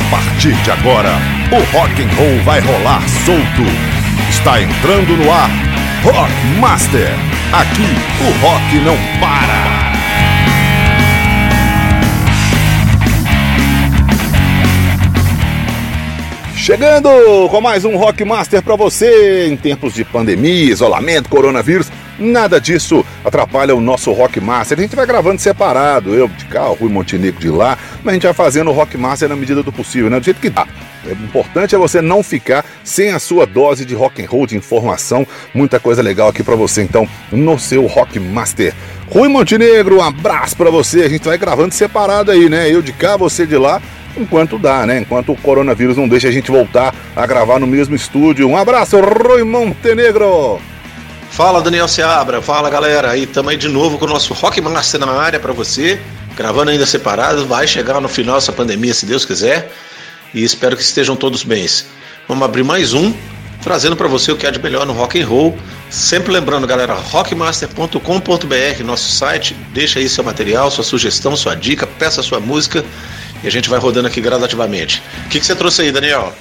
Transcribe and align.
A 0.00 0.10
partir 0.10 0.54
de 0.54 0.70
agora, 0.70 1.10
o 1.52 1.76
rock 1.76 2.02
and 2.02 2.08
roll 2.16 2.42
vai 2.44 2.60
rolar 2.60 3.02
solto. 3.24 3.64
Está 4.28 4.60
entrando 4.60 5.16
no 5.16 5.30
ar 5.30 5.50
Rock 6.02 6.32
Master. 6.58 7.10
Aqui 7.52 7.96
o 8.20 8.46
rock 8.46 8.78
não 8.78 8.96
para. 9.20 9.59
Chegando 16.70 17.08
com 17.50 17.60
mais 17.60 17.84
um 17.84 17.96
Rock 17.96 18.24
Master 18.24 18.62
para 18.62 18.76
você 18.76 19.48
em 19.48 19.56
tempos 19.56 19.92
de 19.92 20.04
pandemia, 20.04 20.70
isolamento, 20.70 21.28
coronavírus. 21.28 21.90
Nada 22.16 22.60
disso 22.60 23.04
atrapalha 23.24 23.74
o 23.74 23.80
nosso 23.80 24.12
Rock 24.12 24.40
Master. 24.40 24.78
A 24.78 24.82
gente 24.82 24.94
vai 24.94 25.04
gravando 25.04 25.40
separado, 25.40 26.14
eu 26.14 26.28
de 26.28 26.44
cá, 26.44 26.68
o 26.68 26.74
Rui 26.74 26.88
Montenegro 26.88 27.40
de 27.40 27.50
lá, 27.50 27.76
mas 28.04 28.12
a 28.12 28.14
gente 28.14 28.22
vai 28.22 28.32
fazendo 28.32 28.70
o 28.70 28.72
Rock 28.72 28.96
Master 28.96 29.28
na 29.28 29.34
medida 29.34 29.64
do 29.64 29.72
possível, 29.72 30.08
né? 30.08 30.20
Do 30.20 30.24
jeito 30.24 30.40
que 30.40 30.48
dá. 30.48 30.64
O 31.04 31.10
importante 31.10 31.74
é 31.74 31.78
você 31.78 32.00
não 32.00 32.22
ficar 32.22 32.64
sem 32.84 33.10
a 33.10 33.18
sua 33.18 33.46
dose 33.46 33.84
de 33.84 33.96
rock 33.96 34.22
and 34.22 34.28
roll, 34.28 34.46
de 34.46 34.56
informação, 34.56 35.26
muita 35.52 35.80
coisa 35.80 36.00
legal 36.00 36.28
aqui 36.28 36.44
para 36.44 36.54
você, 36.54 36.82
então, 36.82 37.08
no 37.32 37.58
seu 37.58 37.84
Rock 37.86 38.20
Master. 38.20 38.72
Rui 39.10 39.28
Montenegro, 39.28 39.96
um 39.96 40.02
abraço 40.02 40.56
para 40.56 40.70
você. 40.70 41.02
A 41.02 41.08
gente 41.08 41.24
vai 41.24 41.36
gravando 41.36 41.74
separado 41.74 42.30
aí, 42.30 42.48
né? 42.48 42.72
Eu 42.72 42.80
de 42.80 42.92
cá, 42.92 43.16
você 43.16 43.44
de 43.44 43.56
lá 43.56 43.82
enquanto 44.16 44.56
dá, 44.56 44.86
né? 44.86 45.00
Enquanto 45.00 45.32
o 45.32 45.36
coronavírus 45.36 45.96
não 45.96 46.08
deixa 46.08 46.28
a 46.28 46.30
gente 46.30 46.50
voltar 46.50 46.94
a 47.16 47.26
gravar 47.26 47.58
no 47.58 47.66
mesmo 47.66 47.94
estúdio. 47.94 48.48
Um 48.48 48.56
abraço, 48.56 49.00
Rui 49.00 49.42
Montenegro! 49.42 50.60
Fala 51.30 51.60
Daniel 51.60 51.88
Seabra, 51.88 52.40
fala 52.42 52.70
galera, 52.70 53.10
aí 53.10 53.24
também 53.24 53.56
de 53.56 53.68
novo 53.68 53.98
com 53.98 54.04
o 54.04 54.08
nosso 54.08 54.34
Rock 54.34 54.60
Master 54.60 55.00
na 55.00 55.12
área 55.12 55.38
para 55.38 55.52
você, 55.52 56.00
gravando 56.36 56.72
ainda 56.72 56.84
separado, 56.84 57.46
vai 57.46 57.68
chegar 57.68 58.00
no 58.00 58.08
final 58.08 58.36
essa 58.36 58.52
pandemia 58.52 58.92
se 58.92 59.06
Deus 59.06 59.24
quiser, 59.24 59.70
e 60.34 60.42
espero 60.42 60.76
que 60.76 60.82
estejam 60.82 61.14
todos 61.14 61.44
bem. 61.44 61.64
Vamos 62.26 62.44
abrir 62.44 62.64
mais 62.64 62.94
um, 62.94 63.14
trazendo 63.62 63.96
para 63.96 64.08
você 64.08 64.32
o 64.32 64.36
que 64.36 64.46
há 64.46 64.50
de 64.50 64.62
melhor 64.62 64.86
no 64.86 64.92
rock 64.92 65.20
and 65.20 65.26
roll, 65.26 65.56
sempre 65.88 66.32
lembrando 66.32 66.66
galera, 66.66 66.94
rockmaster.com.br, 66.94 68.84
nosso 68.84 69.12
site, 69.12 69.54
deixa 69.72 69.98
aí 69.98 70.08
seu 70.08 70.24
material, 70.24 70.70
sua 70.70 70.84
sugestão, 70.84 71.36
sua 71.36 71.54
dica, 71.54 71.86
peça 71.86 72.22
sua 72.22 72.40
música 72.40 72.84
e 73.42 73.46
a 73.46 73.50
gente 73.50 73.68
vai 73.68 73.78
rodando 73.78 74.08
aqui 74.08 74.20
gradativamente. 74.20 75.02
O 75.26 75.28
que, 75.28 75.40
que 75.40 75.46
você 75.46 75.54
trouxe 75.54 75.82
aí, 75.82 75.92
Daniel? 75.92 76.32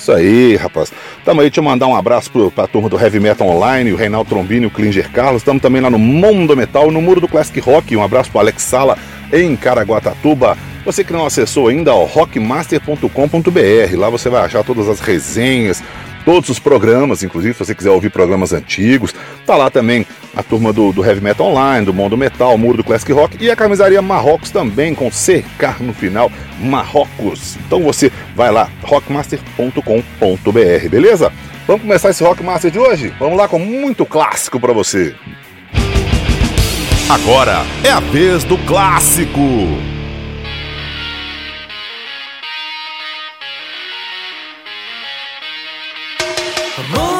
Isso 0.00 0.12
aí, 0.12 0.56
rapaz. 0.56 0.90
Tamo 1.26 1.42
aí, 1.42 1.48
deixa 1.50 1.60
eu 1.60 1.64
mandar 1.64 1.86
um 1.86 1.94
abraço 1.94 2.30
pro, 2.30 2.50
pra 2.50 2.66
turma 2.66 2.88
do 2.88 2.98
Heavy 2.98 3.20
Metal 3.20 3.46
Online, 3.46 3.92
o 3.92 3.96
Reinaldo 3.96 4.30
Trombini, 4.30 4.64
o 4.64 4.70
Klinger 4.70 5.10
Carlos. 5.12 5.42
Estamos 5.42 5.60
também 5.60 5.82
lá 5.82 5.90
no 5.90 5.98
Mundo 5.98 6.56
Metal, 6.56 6.90
no 6.90 7.02
Muro 7.02 7.20
do 7.20 7.28
Classic 7.28 7.60
Rock. 7.60 7.94
Um 7.94 8.02
abraço 8.02 8.30
pro 8.30 8.40
Alex 8.40 8.62
Sala, 8.62 8.96
em 9.30 9.54
Caraguatatuba. 9.54 10.56
Você 10.86 11.04
que 11.04 11.12
não 11.12 11.26
acessou 11.26 11.68
ainda, 11.68 11.94
ó, 11.94 12.06
rockmaster.com.br. 12.06 13.96
Lá 13.98 14.08
você 14.08 14.30
vai 14.30 14.42
achar 14.42 14.64
todas 14.64 14.88
as 14.88 15.00
resenhas, 15.00 15.82
todos 16.24 16.48
os 16.48 16.58
programas, 16.58 17.22
inclusive 17.22 17.54
se 17.54 17.64
você 17.64 17.74
quiser 17.74 17.90
ouvir 17.90 18.10
programas 18.10 18.52
antigos. 18.52 19.14
Tá 19.46 19.56
lá 19.56 19.70
também 19.70 20.06
a 20.34 20.42
turma 20.42 20.72
do, 20.72 20.92
do 20.92 21.04
Heavy 21.04 21.20
Metal 21.20 21.46
Online, 21.46 21.84
do 21.84 21.94
Mundo 21.94 22.16
Metal, 22.16 22.56
Muro 22.56 22.78
do 22.78 22.84
Classic 22.84 23.12
Rock 23.12 23.36
e 23.40 23.50
a 23.50 23.56
camisaria 23.56 24.00
Marrocos 24.00 24.50
também, 24.50 24.94
com 24.94 25.10
CK 25.10 25.80
no 25.80 25.92
final, 25.92 26.30
Marrocos. 26.60 27.56
Então 27.66 27.82
você 27.82 28.10
vai 28.34 28.50
lá, 28.50 28.68
rockmaster.com.br, 28.82 30.88
beleza? 30.90 31.32
Vamos 31.66 31.82
começar 31.82 32.10
esse 32.10 32.24
Rockmaster 32.24 32.70
de 32.70 32.78
hoje? 32.78 33.12
Vamos 33.18 33.38
lá 33.38 33.46
com 33.46 33.58
muito 33.58 34.04
clássico 34.04 34.58
para 34.58 34.72
você. 34.72 35.14
Agora 37.08 37.64
é 37.84 37.90
a 37.90 38.00
vez 38.00 38.44
do 38.44 38.58
clássico. 38.58 39.89
Come 46.80 46.94
on. 46.94 47.19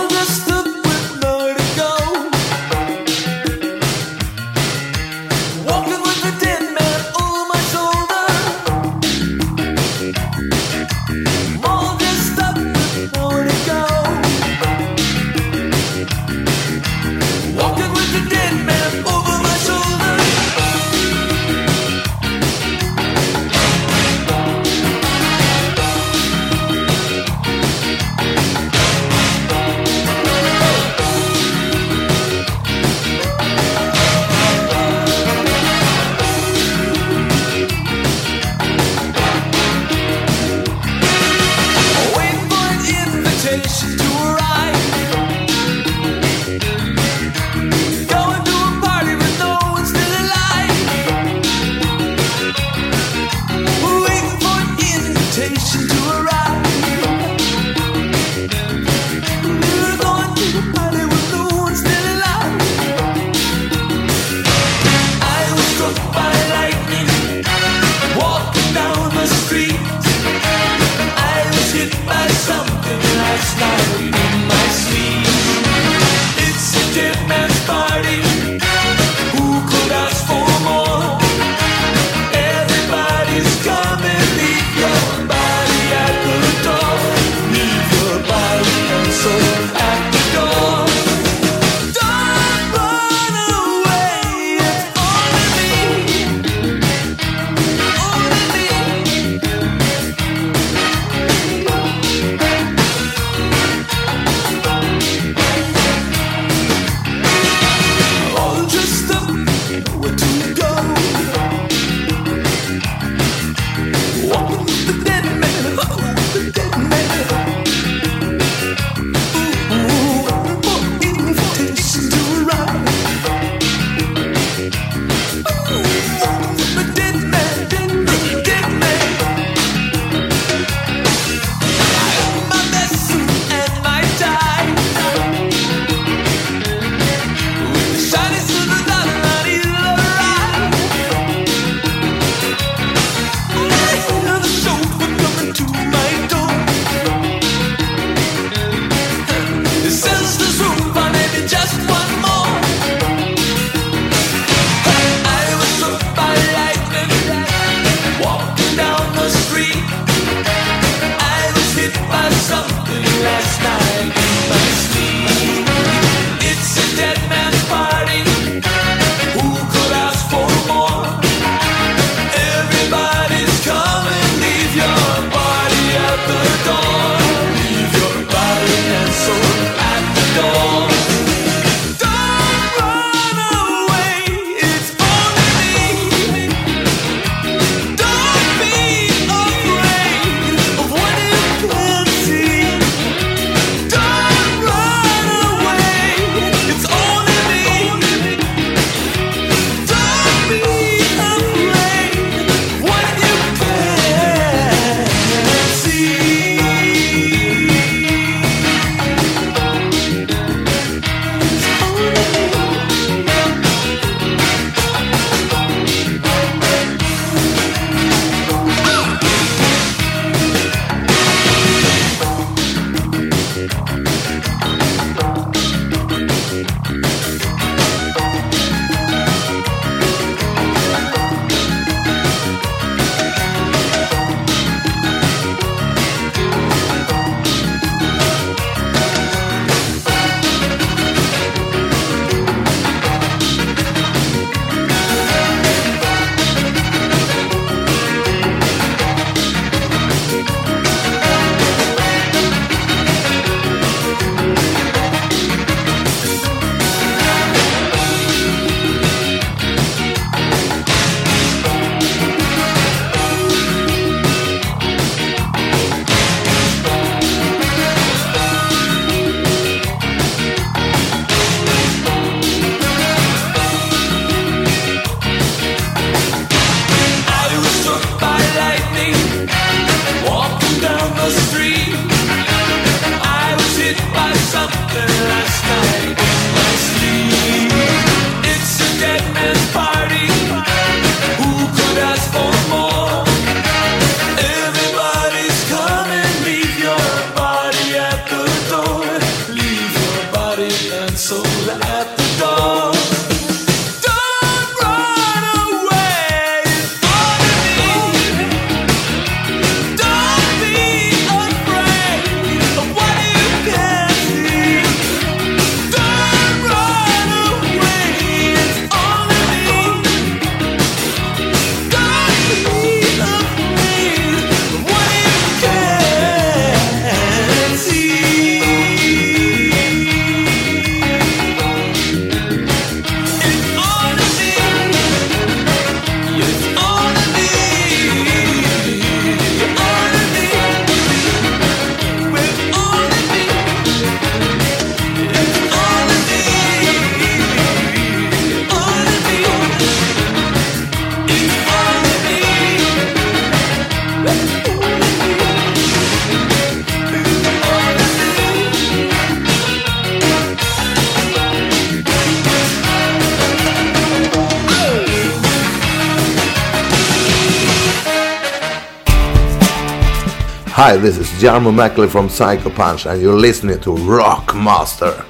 Hi, 370.90 370.96
this 370.96 371.18
is 371.18 371.28
Jarmo 371.40 371.72
Mackley 371.72 372.08
from 372.08 372.28
Psycho 372.28 372.68
Punch, 372.68 373.06
and 373.06 373.22
you're 373.22 373.38
listening 373.38 373.78
to 373.82 373.90
Rockmaster. 373.90 375.24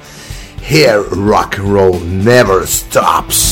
Here, 0.58 1.02
rock 1.02 1.58
and 1.58 1.70
roll 1.70 2.00
never 2.00 2.64
stops. 2.64 3.49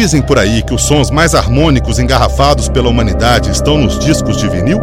Dizem 0.00 0.22
por 0.22 0.38
aí 0.38 0.62
que 0.62 0.72
os 0.72 0.84
sons 0.84 1.10
mais 1.10 1.34
harmônicos 1.34 1.98
engarrafados 1.98 2.70
pela 2.70 2.88
humanidade 2.88 3.50
estão 3.50 3.76
nos 3.76 3.98
discos 3.98 4.38
de 4.38 4.48
vinil? 4.48 4.80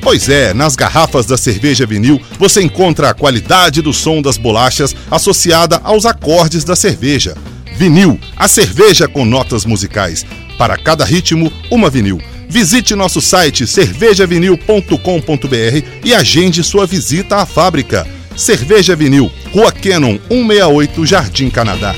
Pois 0.00 0.26
é, 0.30 0.54
nas 0.54 0.74
garrafas 0.74 1.26
da 1.26 1.36
cerveja 1.36 1.84
vinil 1.84 2.18
você 2.38 2.62
encontra 2.62 3.10
a 3.10 3.14
qualidade 3.14 3.82
do 3.82 3.92
som 3.92 4.22
das 4.22 4.38
bolachas 4.38 4.96
associada 5.10 5.82
aos 5.84 6.06
acordes 6.06 6.64
da 6.64 6.74
cerveja. 6.74 7.36
Vinil, 7.76 8.18
a 8.38 8.48
cerveja 8.48 9.06
com 9.06 9.26
notas 9.26 9.66
musicais. 9.66 10.24
Para 10.56 10.78
cada 10.78 11.04
ritmo, 11.04 11.52
uma 11.70 11.90
vinil. 11.90 12.22
Visite 12.48 12.94
nosso 12.94 13.20
site 13.20 13.66
cervejavinil.com.br 13.66 15.86
e 16.02 16.14
agende 16.14 16.64
sua 16.64 16.86
visita 16.86 17.36
à 17.36 17.44
fábrica. 17.44 18.06
Cerveja 18.34 18.96
Vinil, 18.96 19.30
Rua 19.52 19.70
Canon 19.70 20.18
168, 20.30 21.04
Jardim 21.04 21.50
Canadá. 21.50 21.94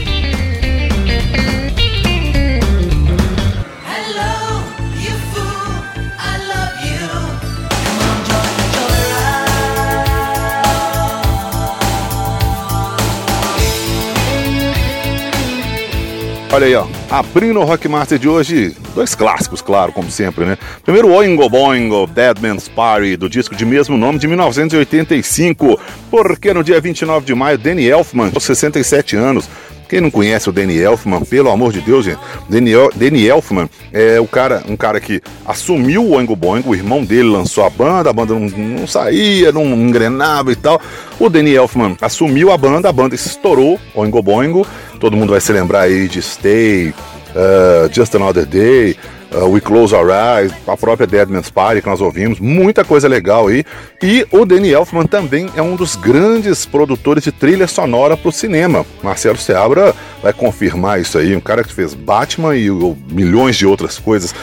Olha 16.55 16.69
aí, 16.69 16.75
ó. 16.77 16.87
Abrindo 17.11 17.59
o 17.59 17.65
Rock 17.65 17.89
Master 17.89 18.17
de 18.17 18.29
hoje, 18.29 18.77
dois 18.95 19.13
clássicos, 19.13 19.61
claro, 19.61 19.91
como 19.91 20.09
sempre, 20.09 20.45
né? 20.45 20.57
Primeiro, 20.85 21.13
Oingo 21.13 21.49
Boingo, 21.49 22.07
Dead 22.07 22.39
Man's 22.41 22.69
Party, 22.69 23.17
do 23.17 23.29
disco 23.29 23.57
de 23.57 23.67
mesmo 23.67 23.97
nome 23.97 24.21
de 24.21 24.29
1985. 24.29 25.81
Porque 26.09 26.55
no 26.55 26.63
dia 26.63 26.81
29 26.81 27.27
de 27.27 27.35
maio, 27.35 27.59
Danny 27.59 27.89
Elfman, 27.89 28.31
aos 28.33 28.45
67 28.45 29.17
anos, 29.17 29.49
quem 29.89 30.01
não 30.01 30.11
conhece 30.11 30.49
o 30.49 30.53
Danny 30.53 30.79
Elfman, 30.79 31.21
pelo 31.23 31.51
amor 31.51 31.73
de 31.73 31.81
Deus, 31.81 32.05
gente, 32.05 32.19
Danny, 32.49 32.73
El- 32.73 32.91
Danny 32.95 33.27
Elfman 33.27 33.69
é 33.93 34.19
o 34.21 34.27
cara, 34.27 34.63
um 34.69 34.77
cara 34.77 34.99
que 35.01 35.21
assumiu 35.47 36.03
o 36.05 36.11
Oingo 36.17 36.35
Boingo, 36.35 36.71
o 36.71 36.75
irmão 36.75 37.05
dele 37.05 37.29
lançou 37.29 37.65
a 37.65 37.71
banda, 37.71 38.11
a 38.11 38.13
banda 38.13 38.35
não, 38.35 38.49
não 38.49 38.87
saía, 38.87 39.53
não 39.53 39.65
engrenava 39.65 40.51
e 40.53 40.57
tal. 40.57 40.81
O 41.19 41.29
Danny 41.29 41.55
Elfman 41.55 41.97
assumiu 42.01 42.51
a 42.51 42.57
banda, 42.59 42.89
a 42.89 42.93
banda 42.93 43.15
estourou, 43.15 43.79
Oingo 43.95 44.23
Boingo, 44.23 44.67
todo 44.99 45.17
mundo 45.17 45.31
vai 45.31 45.41
se 45.41 45.53
lembrar 45.53 45.83
aí 45.83 46.09
de 46.09 46.21
Stay, 46.23 46.89
uh, 46.89 47.93
Just 47.93 48.15
Another 48.15 48.47
Day, 48.47 48.97
uh, 49.35 49.47
We 49.47 49.61
Close 49.61 49.95
Our 49.95 50.11
Eyes, 50.11 50.53
a 50.67 50.77
própria 50.77 51.07
Dead 51.07 51.29
Man's 51.29 51.51
Party 51.51 51.83
que 51.83 51.89
nós 51.89 52.01
ouvimos, 52.01 52.39
muita 52.39 52.85
coisa 52.85 53.09
legal 53.09 53.49
aí. 53.49 53.65
E 54.03 54.27
o 54.31 54.45
Danny 54.45 54.71
Elfman 54.71 55.07
também 55.07 55.51
é 55.57 55.63
um 55.63 55.77
dos 55.77 55.97
grandes 55.97 56.65
produtores 56.65 57.25
de 57.25 57.33
trilha 57.33 57.67
sonora 57.67 58.17
para 58.17 58.29
o 58.29 58.33
cinema. 58.33 58.87
Marcelo 59.03 59.39
Seabra 59.39 59.95
vai 60.23 60.33
confirmar 60.33 61.01
isso 61.01 61.19
aí, 61.19 61.35
um 61.35 61.41
cara 61.41 61.65
que 61.65 61.73
fez 61.73 61.95
Batman 61.95 62.57
e 62.57 62.71
milhões 63.11 63.57
de 63.57 63.67
outras 63.67 63.99
coisas. 63.99 64.35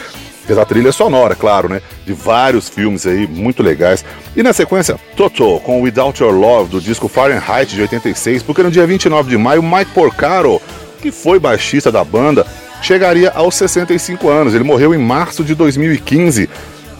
Fez 0.46 0.58
a 0.58 0.64
trilha 0.64 0.90
sonora, 0.90 1.36
claro, 1.36 1.68
né? 1.68 1.80
De 2.04 2.12
vários 2.12 2.68
filmes 2.68 3.06
aí 3.06 3.28
muito 3.28 3.62
legais. 3.62 4.04
E 4.34 4.42
na 4.42 4.52
sequência, 4.52 4.98
Toto 5.16 5.60
com 5.60 5.80
Without 5.80 6.20
Your 6.20 6.34
Love, 6.34 6.68
do 6.68 6.80
disco 6.80 7.06
Fahrenheit 7.06 7.72
de 7.72 7.80
86, 7.80 8.42
porque 8.42 8.62
no 8.62 8.70
dia 8.70 8.84
29 8.84 9.30
de 9.30 9.38
maio, 9.38 9.62
Mike 9.62 9.92
Porcaro, 9.92 10.60
que 11.00 11.12
foi 11.12 11.38
baixista 11.38 11.92
da 11.92 12.02
banda, 12.02 12.44
chegaria 12.82 13.30
aos 13.30 13.54
65 13.54 14.28
anos. 14.28 14.54
Ele 14.54 14.64
morreu 14.64 14.94
em 14.94 14.98
março 14.98 15.42
de 15.42 15.54
2015. 15.54 16.50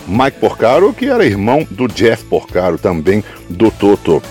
Mike 0.07 0.39
Porcaro, 0.41 0.93
que 0.93 1.07
era 1.07 1.25
irmão 1.25 1.67
do 1.71 1.87
Jeff 1.87 2.25
Porcaro, 2.25 2.79
também 2.79 3.23
do 3.49 3.71
Toto. 3.71 4.23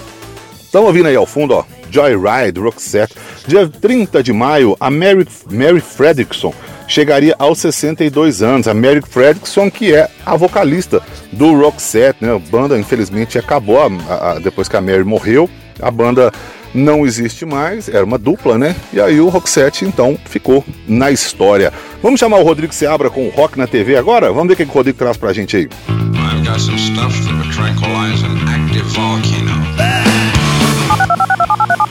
Estão 0.61 0.83
ouvindo 0.85 1.07
aí 1.07 1.15
ao 1.15 1.25
fundo, 1.25 1.53
ó, 1.53 1.63
Joyride, 1.89 2.59
Roxette. 2.59 3.13
Dia 3.47 3.67
30 3.67 4.21
de 4.23 4.31
maio, 4.33 4.75
a 4.79 4.89
Mary, 4.89 5.27
Mary 5.49 5.79
Fredrickson 5.81 6.53
chegaria 6.87 7.35
aos 7.39 7.59
62 7.59 8.41
anos. 8.41 8.67
A 8.67 8.73
Mary 8.73 9.01
Fredrickson, 9.01 9.69
que 9.71 9.93
é 9.93 10.09
a 10.25 10.35
vocalista 10.35 11.01
do 11.31 11.53
Roxette, 11.57 12.23
né? 12.23 12.33
A 12.35 12.39
banda, 12.39 12.77
infelizmente, 12.77 13.37
acabou 13.37 13.79
a- 13.81 14.31
a- 14.33 14.39
depois 14.39 14.67
que 14.67 14.75
a 14.77 14.81
Mary 14.81 15.03
morreu. 15.05 15.49
A 15.81 15.89
banda 15.89 16.31
não 16.73 17.05
existe 17.05 17.45
mais, 17.45 17.89
era 17.89 18.03
uma 18.03 18.17
dupla, 18.17 18.57
né? 18.57 18.75
E 18.93 18.99
aí 18.99 19.19
o 19.19 19.29
Roxette, 19.29 19.85
então, 19.85 20.17
ficou 20.25 20.65
na 20.87 21.11
história. 21.11 21.71
Vamos 22.01 22.19
chamar 22.19 22.37
o 22.37 22.43
Rodrigo 22.43 22.73
Seabra 22.73 23.09
com 23.09 23.27
o 23.27 23.29
Rock 23.29 23.57
na 23.57 23.67
TV 23.67 23.97
agora? 23.97 24.31
Vamos 24.31 24.47
ver 24.47 24.53
o 24.53 24.57
que 24.57 24.71
o 24.71 24.73
Rodrigo 24.73 24.97
traz 24.97 25.17
pra 25.17 25.33
gente 25.33 25.57
aí. 25.57 25.69
I've 25.89 26.47
got 26.47 26.59
some 26.59 26.77
stuff 26.77 27.13
that 27.25 27.33
would 27.33 27.53
tranquilize 27.53 28.23
an 28.23 28.37
active 28.47 28.87
volcano. 28.89 29.51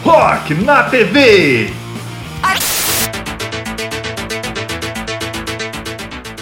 Rock 0.03 0.55
na 0.55 0.85
TV. 0.85 1.71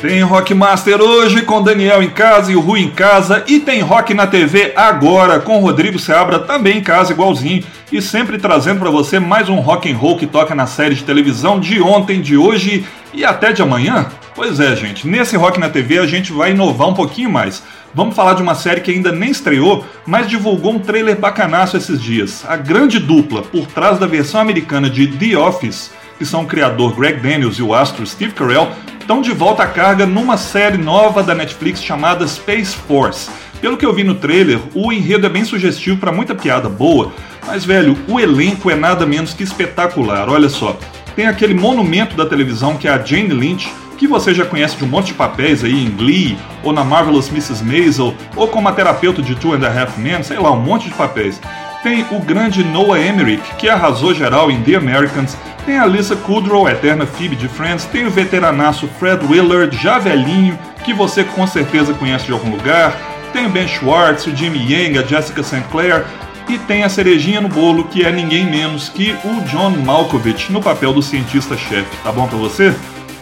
Tem 0.00 0.22
Rock 0.22 0.54
Master 0.54 1.00
hoje 1.00 1.42
com 1.42 1.60
Daniel 1.60 2.00
em 2.00 2.10
casa 2.10 2.52
e 2.52 2.56
o 2.56 2.60
Rui 2.60 2.80
em 2.80 2.90
casa. 2.90 3.42
E 3.48 3.58
tem 3.58 3.80
Rock 3.80 4.14
na 4.14 4.28
TV 4.28 4.72
agora 4.76 5.40
com 5.40 5.58
Rodrigo 5.58 5.98
Seabra 5.98 6.38
também 6.38 6.78
em 6.78 6.82
casa, 6.82 7.12
igualzinho. 7.12 7.64
E 7.90 8.02
sempre 8.02 8.36
trazendo 8.36 8.80
para 8.80 8.90
você 8.90 9.18
mais 9.18 9.48
um 9.48 9.60
rock 9.60 9.90
and 9.90 9.96
roll 9.96 10.18
que 10.18 10.26
toca 10.26 10.54
na 10.54 10.66
série 10.66 10.94
de 10.94 11.04
televisão 11.04 11.58
de 11.58 11.80
ontem, 11.80 12.20
de 12.20 12.36
hoje 12.36 12.84
e 13.14 13.24
até 13.24 13.50
de 13.50 13.62
amanhã. 13.62 14.06
Pois 14.34 14.60
é, 14.60 14.76
gente. 14.76 15.08
Nesse 15.08 15.38
Rock 15.38 15.58
na 15.58 15.70
TV 15.70 15.98
a 15.98 16.06
gente 16.06 16.30
vai 16.30 16.50
inovar 16.50 16.88
um 16.88 16.94
pouquinho 16.94 17.30
mais. 17.30 17.62
Vamos 17.94 18.14
falar 18.14 18.34
de 18.34 18.42
uma 18.42 18.54
série 18.54 18.82
que 18.82 18.90
ainda 18.90 19.10
nem 19.10 19.30
estreou, 19.30 19.86
mas 20.04 20.28
divulgou 20.28 20.74
um 20.74 20.78
trailer 20.78 21.18
bacanaço 21.18 21.78
esses 21.78 22.00
dias. 22.00 22.44
A 22.46 22.56
grande 22.56 22.98
dupla 22.98 23.40
por 23.40 23.66
trás 23.66 23.98
da 23.98 24.06
versão 24.06 24.38
americana 24.38 24.90
de 24.90 25.06
The 25.06 25.38
Office, 25.38 25.90
que 26.18 26.26
são 26.26 26.42
o 26.42 26.46
criador 26.46 26.94
Greg 26.94 27.20
Daniels 27.20 27.56
e 27.56 27.62
o 27.62 27.74
astro 27.74 28.06
Steve 28.06 28.34
Carell, 28.34 28.68
estão 29.00 29.22
de 29.22 29.32
volta 29.32 29.62
à 29.62 29.66
carga 29.66 30.04
numa 30.04 30.36
série 30.36 30.76
nova 30.76 31.22
da 31.22 31.34
Netflix 31.34 31.82
chamada 31.82 32.28
Space 32.28 32.76
Force. 32.76 33.30
Pelo 33.60 33.76
que 33.76 33.84
eu 33.84 33.92
vi 33.92 34.04
no 34.04 34.14
trailer, 34.14 34.60
o 34.74 34.92
enredo 34.92 35.26
é 35.26 35.28
bem 35.28 35.44
sugestivo 35.44 35.98
para 35.98 36.12
muita 36.12 36.34
piada 36.34 36.68
boa, 36.68 37.12
mas 37.46 37.64
velho, 37.64 37.96
o 38.08 38.20
elenco 38.20 38.70
é 38.70 38.76
nada 38.76 39.04
menos 39.04 39.34
que 39.34 39.42
espetacular. 39.42 40.28
Olha 40.28 40.48
só, 40.48 40.78
tem 41.16 41.26
aquele 41.26 41.54
monumento 41.54 42.16
da 42.16 42.24
televisão 42.24 42.76
que 42.76 42.86
é 42.86 42.92
a 42.92 42.98
Jane 42.98 43.34
Lynch, 43.34 43.68
que 43.96 44.06
você 44.06 44.32
já 44.32 44.44
conhece 44.44 44.76
de 44.76 44.84
um 44.84 44.86
monte 44.86 45.08
de 45.08 45.14
papéis 45.14 45.64
aí 45.64 45.84
em 45.84 45.90
Glee, 45.90 46.38
ou 46.62 46.72
na 46.72 46.84
Marvelous 46.84 47.28
Mrs. 47.30 47.64
Maisel, 47.64 48.14
ou 48.36 48.46
como 48.46 48.68
a 48.68 48.72
terapeuta 48.72 49.20
de 49.20 49.34
Two 49.34 49.54
and 49.54 49.66
a 49.66 49.82
Half 49.82 49.98
Men, 49.98 50.22
sei 50.22 50.38
lá, 50.38 50.52
um 50.52 50.60
monte 50.60 50.88
de 50.88 50.94
papéis. 50.94 51.40
Tem 51.82 52.04
o 52.12 52.20
grande 52.20 52.62
Noah 52.62 53.00
Emmerich, 53.00 53.42
que 53.56 53.68
arrasou 53.68 54.14
geral 54.14 54.50
em 54.50 54.62
The 54.62 54.76
Americans. 54.76 55.36
Tem 55.66 55.78
a 55.78 55.86
Lisa 55.86 56.14
Kudrow, 56.14 56.66
a 56.66 56.72
eterna 56.72 57.06
Phoebe 57.06 57.34
de 57.34 57.48
Friends. 57.48 57.84
Tem 57.86 58.06
o 58.06 58.10
veteranaço 58.10 58.88
Fred 58.98 59.24
Willard, 59.26 59.76
já 59.76 59.98
velhinho, 59.98 60.56
que 60.84 60.94
você 60.94 61.24
com 61.24 61.46
certeza 61.46 61.92
conhece 61.94 62.26
de 62.26 62.32
algum 62.32 62.50
lugar. 62.50 62.96
Tem 63.38 63.46
o 63.46 63.50
Ben 63.50 63.68
Schwartz, 63.68 64.26
o 64.26 64.34
Jimmy 64.34 64.58
Yang, 64.68 64.98
a 64.98 65.02
Jessica 65.04 65.44
St. 65.44 65.62
Clair. 65.70 66.04
E 66.48 66.58
tem 66.58 66.82
a 66.82 66.88
cerejinha 66.88 67.40
no 67.40 67.48
bolo, 67.48 67.84
que 67.84 68.04
é 68.04 68.10
ninguém 68.10 68.44
menos 68.44 68.88
que 68.88 69.14
o 69.24 69.40
John 69.42 69.70
Malkovich, 69.70 70.50
no 70.50 70.60
papel 70.60 70.92
do 70.92 71.00
cientista-chefe. 71.00 71.86
Tá 72.02 72.10
bom 72.10 72.26
pra 72.26 72.36
você? 72.36 72.74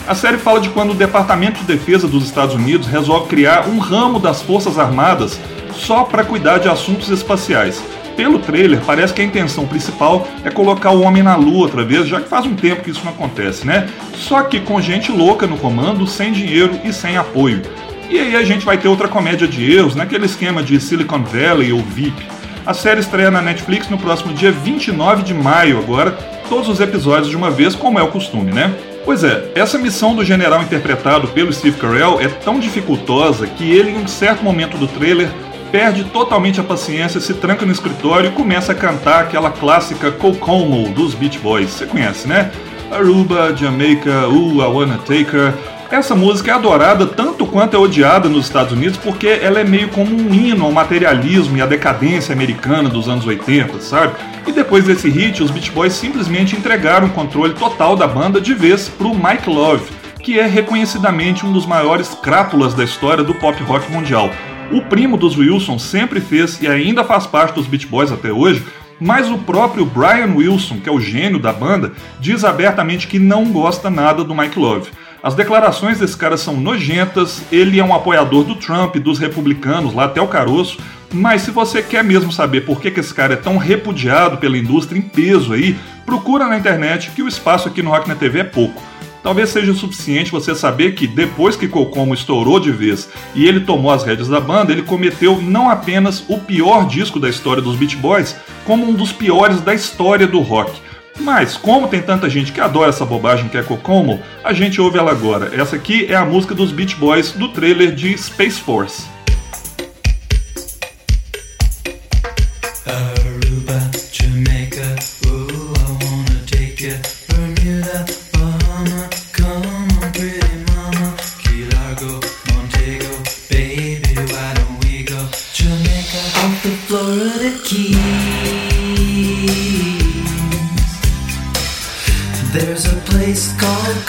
A 0.08 0.14
série 0.14 0.38
fala 0.38 0.58
de 0.58 0.70
quando 0.70 0.92
o 0.92 0.94
Departamento 0.94 1.60
de 1.60 1.66
Defesa 1.66 2.08
dos 2.08 2.24
Estados 2.24 2.54
Unidos 2.54 2.86
resolve 2.86 3.28
criar 3.28 3.68
um 3.68 3.78
ramo 3.78 4.18
das 4.18 4.40
Forças 4.40 4.78
Armadas 4.78 5.38
só 5.74 6.04
para 6.04 6.24
cuidar 6.24 6.60
de 6.60 6.68
assuntos 6.70 7.10
espaciais. 7.10 7.84
Pelo 8.16 8.38
trailer, 8.38 8.80
parece 8.86 9.12
que 9.12 9.20
a 9.20 9.24
intenção 9.24 9.66
principal 9.66 10.26
é 10.42 10.48
colocar 10.48 10.92
o 10.92 11.02
homem 11.02 11.22
na 11.22 11.36
lua 11.36 11.58
outra 11.58 11.84
vez, 11.84 12.08
já 12.08 12.22
que 12.22 12.28
faz 12.30 12.46
um 12.46 12.54
tempo 12.54 12.82
que 12.82 12.90
isso 12.90 13.04
não 13.04 13.12
acontece, 13.12 13.66
né? 13.66 13.86
Só 14.14 14.42
que 14.44 14.60
com 14.60 14.80
gente 14.80 15.12
louca 15.12 15.46
no 15.46 15.58
comando, 15.58 16.06
sem 16.06 16.32
dinheiro 16.32 16.80
e 16.82 16.90
sem 16.90 17.18
apoio. 17.18 17.60
E 18.08 18.18
aí 18.18 18.36
a 18.36 18.44
gente 18.44 18.64
vai 18.64 18.78
ter 18.78 18.88
outra 18.88 19.08
comédia 19.08 19.48
de 19.48 19.74
erros, 19.74 19.94
naquele 19.94 20.26
esquema 20.26 20.62
de 20.62 20.80
Silicon 20.80 21.22
Valley 21.22 21.72
ou 21.72 21.80
VIP. 21.80 22.26
A 22.64 22.72
série 22.72 23.00
estreia 23.00 23.30
na 23.30 23.42
Netflix 23.42 23.88
no 23.88 23.98
próximo 23.98 24.32
dia 24.32 24.50
29 24.50 25.22
de 25.22 25.34
maio, 25.34 25.78
agora, 25.78 26.12
todos 26.48 26.68
os 26.68 26.80
episódios 26.80 27.28
de 27.28 27.36
uma 27.36 27.50
vez, 27.50 27.74
como 27.74 27.98
é 27.98 28.02
o 28.02 28.08
costume, 28.08 28.52
né? 28.52 28.74
Pois 29.04 29.22
é, 29.22 29.52
essa 29.54 29.78
missão 29.78 30.14
do 30.14 30.24
general 30.24 30.62
interpretado 30.62 31.28
pelo 31.28 31.52
Steve 31.52 31.78
Carell 31.78 32.20
é 32.20 32.26
tão 32.28 32.58
dificultosa 32.58 33.46
que 33.46 33.70
ele, 33.70 33.90
em 33.90 33.98
um 33.98 34.08
certo 34.08 34.42
momento 34.42 34.76
do 34.76 34.88
trailer, 34.88 35.28
perde 35.70 36.04
totalmente 36.04 36.60
a 36.60 36.64
paciência, 36.64 37.20
se 37.20 37.34
tranca 37.34 37.66
no 37.66 37.72
escritório 37.72 38.30
e 38.30 38.32
começa 38.32 38.72
a 38.72 38.74
cantar 38.74 39.20
aquela 39.20 39.50
clássica 39.50 40.10
Kokomo 40.10 40.88
dos 40.90 41.14
Beach 41.14 41.38
Boys. 41.38 41.70
Você 41.70 41.86
conhece, 41.86 42.26
né? 42.26 42.50
Aruba, 42.90 43.54
Jamaica, 43.54 44.28
Ooh, 44.28 44.62
I 44.62 44.66
Wanna 44.66 44.98
Take 44.98 45.36
Her. 45.36 45.54
Essa 45.90 46.16
música 46.16 46.50
é 46.50 46.54
adorada 46.54 47.06
tanto 47.06 47.46
quanto 47.46 47.76
é 47.76 47.78
odiada 47.78 48.28
nos 48.28 48.46
Estados 48.46 48.72
Unidos 48.72 48.98
porque 48.98 49.28
ela 49.28 49.60
é 49.60 49.64
meio 49.64 49.88
como 49.88 50.16
um 50.16 50.34
hino 50.34 50.64
ao 50.64 50.72
materialismo 50.72 51.56
e 51.56 51.62
à 51.62 51.66
decadência 51.66 52.32
americana 52.32 52.88
dos 52.88 53.08
anos 53.08 53.24
80, 53.24 53.80
sabe? 53.80 54.14
E 54.44 54.50
depois 54.50 54.84
desse 54.84 55.08
hit, 55.08 55.40
os 55.44 55.50
Beach 55.50 55.70
Boys 55.70 55.92
simplesmente 55.92 56.56
entregaram 56.56 57.06
o 57.06 57.10
controle 57.10 57.54
total 57.54 57.94
da 57.94 58.06
banda 58.06 58.40
de 58.40 58.52
vez 58.52 58.88
pro 58.88 59.14
Mike 59.14 59.48
Love, 59.48 59.84
que 60.20 60.40
é 60.40 60.46
reconhecidamente 60.46 61.46
um 61.46 61.52
dos 61.52 61.66
maiores 61.66 62.14
crápulas 62.20 62.74
da 62.74 62.82
história 62.82 63.22
do 63.22 63.34
pop 63.34 63.62
rock 63.62 63.90
mundial. 63.90 64.30
O 64.72 64.82
primo 64.82 65.16
dos 65.16 65.38
Wilson 65.38 65.78
sempre 65.78 66.20
fez 66.20 66.60
e 66.60 66.66
ainda 66.66 67.04
faz 67.04 67.28
parte 67.28 67.54
dos 67.54 67.68
Beach 67.68 67.86
Boys 67.86 68.10
até 68.10 68.32
hoje, 68.32 68.64
mas 68.98 69.30
o 69.30 69.38
próprio 69.38 69.84
Brian 69.84 70.34
Wilson, 70.34 70.80
que 70.80 70.88
é 70.88 70.92
o 70.92 71.00
gênio 71.00 71.38
da 71.38 71.52
banda, 71.52 71.92
diz 72.18 72.42
abertamente 72.42 73.06
que 73.06 73.20
não 73.20 73.44
gosta 73.52 73.88
nada 73.88 74.24
do 74.24 74.34
Mike 74.34 74.58
Love. 74.58 74.90
As 75.26 75.34
declarações 75.34 75.98
desse 75.98 76.16
cara 76.16 76.36
são 76.36 76.56
nojentas, 76.56 77.42
ele 77.50 77.80
é 77.80 77.84
um 77.84 77.92
apoiador 77.92 78.44
do 78.44 78.54
Trump, 78.54 78.94
dos 78.98 79.18
republicanos, 79.18 79.92
lá 79.92 80.04
até 80.04 80.22
o 80.22 80.28
caroço. 80.28 80.78
Mas 81.12 81.42
se 81.42 81.50
você 81.50 81.82
quer 81.82 82.04
mesmo 82.04 82.30
saber 82.30 82.60
por 82.60 82.80
que, 82.80 82.92
que 82.92 83.00
esse 83.00 83.12
cara 83.12 83.32
é 83.32 83.36
tão 83.36 83.56
repudiado 83.56 84.38
pela 84.38 84.56
indústria 84.56 84.96
em 84.96 85.02
peso 85.02 85.52
aí, 85.52 85.76
procura 86.04 86.46
na 86.46 86.56
internet 86.56 87.10
que 87.10 87.24
o 87.24 87.26
espaço 87.26 87.66
aqui 87.66 87.82
no 87.82 87.90
Rock 87.90 88.08
na 88.08 88.14
TV 88.14 88.38
é 88.38 88.44
pouco. 88.44 88.80
Talvez 89.20 89.48
seja 89.48 89.72
o 89.72 89.74
suficiente 89.74 90.30
você 90.30 90.54
saber 90.54 90.94
que 90.94 91.08
depois 91.08 91.56
que 91.56 91.66
Kokomo 91.66 92.14
estourou 92.14 92.60
de 92.60 92.70
vez 92.70 93.08
e 93.34 93.48
ele 93.48 93.58
tomou 93.58 93.90
as 93.90 94.04
rédeas 94.04 94.28
da 94.28 94.40
banda, 94.40 94.70
ele 94.70 94.82
cometeu 94.82 95.42
não 95.42 95.68
apenas 95.68 96.24
o 96.28 96.38
pior 96.38 96.86
disco 96.86 97.18
da 97.18 97.28
história 97.28 97.60
dos 97.60 97.74
Beach 97.74 97.96
Boys, 97.96 98.36
como 98.64 98.88
um 98.88 98.94
dos 98.94 99.10
piores 99.10 99.60
da 99.60 99.74
história 99.74 100.28
do 100.28 100.38
rock. 100.38 100.85
Mas, 101.18 101.56
como 101.56 101.88
tem 101.88 102.02
tanta 102.02 102.28
gente 102.28 102.52
que 102.52 102.60
adora 102.60 102.90
essa 102.90 103.04
bobagem 103.04 103.48
que 103.48 103.56
é 103.56 103.62
Kokomo, 103.62 104.20
a 104.44 104.52
gente 104.52 104.80
ouve 104.80 104.98
ela 104.98 105.10
agora. 105.10 105.54
Essa 105.54 105.76
aqui 105.76 106.06
é 106.08 106.14
a 106.14 106.24
música 106.24 106.54
dos 106.54 106.72
Beach 106.72 106.96
Boys 106.96 107.32
do 107.32 107.48
trailer 107.48 107.94
de 107.94 108.16
Space 108.16 108.60
Force. 108.60 109.16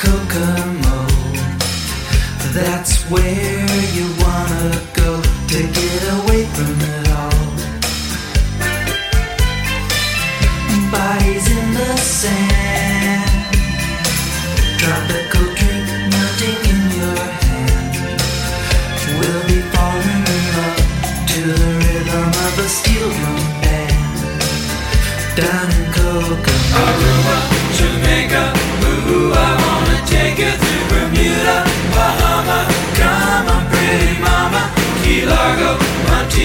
Kokomo. 0.07 1.05
That's 2.53 3.03
where. 3.11 3.46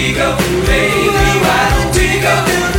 we 0.03 0.13
go, 0.15 0.37
baby, 0.67 1.11
why 1.45 1.71
don't 1.71 1.95
we 1.95 2.21
go? 2.21 2.72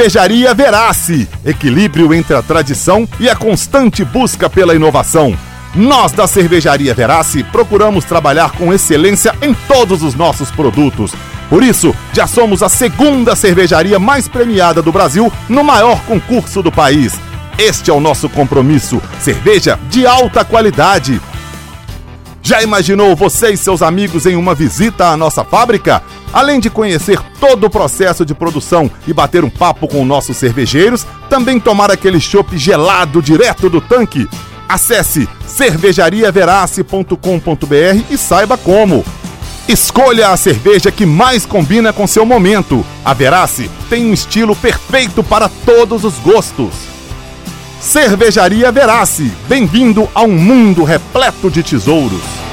Cervejaria 0.00 0.54
Verace. 0.54 1.28
Equilíbrio 1.44 2.14
entre 2.14 2.34
a 2.34 2.40
tradição 2.40 3.06
e 3.18 3.28
a 3.28 3.36
constante 3.36 4.02
busca 4.02 4.48
pela 4.48 4.74
inovação. 4.74 5.36
Nós 5.74 6.10
da 6.12 6.26
Cervejaria 6.26 6.94
Verace 6.94 7.44
procuramos 7.44 8.06
trabalhar 8.06 8.52
com 8.52 8.72
excelência 8.72 9.34
em 9.42 9.52
todos 9.52 10.02
os 10.02 10.14
nossos 10.14 10.50
produtos. 10.50 11.12
Por 11.50 11.62
isso, 11.62 11.94
já 12.14 12.26
somos 12.26 12.62
a 12.62 12.68
segunda 12.70 13.36
cervejaria 13.36 13.98
mais 13.98 14.26
premiada 14.26 14.80
do 14.80 14.90
Brasil 14.90 15.30
no 15.50 15.62
maior 15.62 16.00
concurso 16.04 16.62
do 16.62 16.72
país. 16.72 17.12
Este 17.58 17.90
é 17.90 17.92
o 17.92 18.00
nosso 18.00 18.26
compromisso: 18.30 19.02
cerveja 19.20 19.78
de 19.90 20.06
alta 20.06 20.46
qualidade. 20.46 21.20
Já 22.42 22.62
imaginou 22.62 23.14
você 23.14 23.50
e 23.50 23.56
seus 23.58 23.82
amigos 23.82 24.24
em 24.24 24.34
uma 24.34 24.54
visita 24.54 25.08
à 25.08 25.16
nossa 25.16 25.44
fábrica? 25.44 26.02
Além 26.32 26.58
de 26.58 26.70
conhecer 26.70 27.20
todo 27.40 27.64
o 27.64 27.70
processo 27.70 28.24
de 28.24 28.32
produção 28.34 28.88
e 29.08 29.12
bater 29.12 29.42
um 29.42 29.50
papo 29.50 29.88
com 29.88 30.04
nossos 30.04 30.36
cervejeiros, 30.36 31.04
também 31.28 31.58
tomar 31.58 31.90
aquele 31.90 32.20
chopp 32.20 32.56
gelado 32.56 33.20
direto 33.22 33.68
do 33.70 33.80
tanque. 33.80 34.28
Acesse 34.68 35.28
cervejariaverace.com.br 35.46 38.04
e 38.10 38.18
saiba 38.18 38.56
como. 38.56 39.04
Escolha 39.66 40.28
a 40.28 40.36
cerveja 40.36 40.92
que 40.92 41.06
mais 41.06 41.46
combina 41.46 41.92
com 41.92 42.06
seu 42.06 42.26
momento. 42.26 42.86
A 43.04 43.12
Verace 43.14 43.70
tem 43.88 44.06
um 44.06 44.12
estilo 44.12 44.54
perfeito 44.54 45.22
para 45.22 45.48
todos 45.48 46.04
os 46.04 46.18
gostos. 46.18 46.74
Cervejaria 47.80 48.70
Verace, 48.70 49.32
bem-vindo 49.48 50.06
a 50.14 50.22
um 50.22 50.36
mundo 50.36 50.84
repleto 50.84 51.50
de 51.50 51.62
tesouros. 51.62 52.49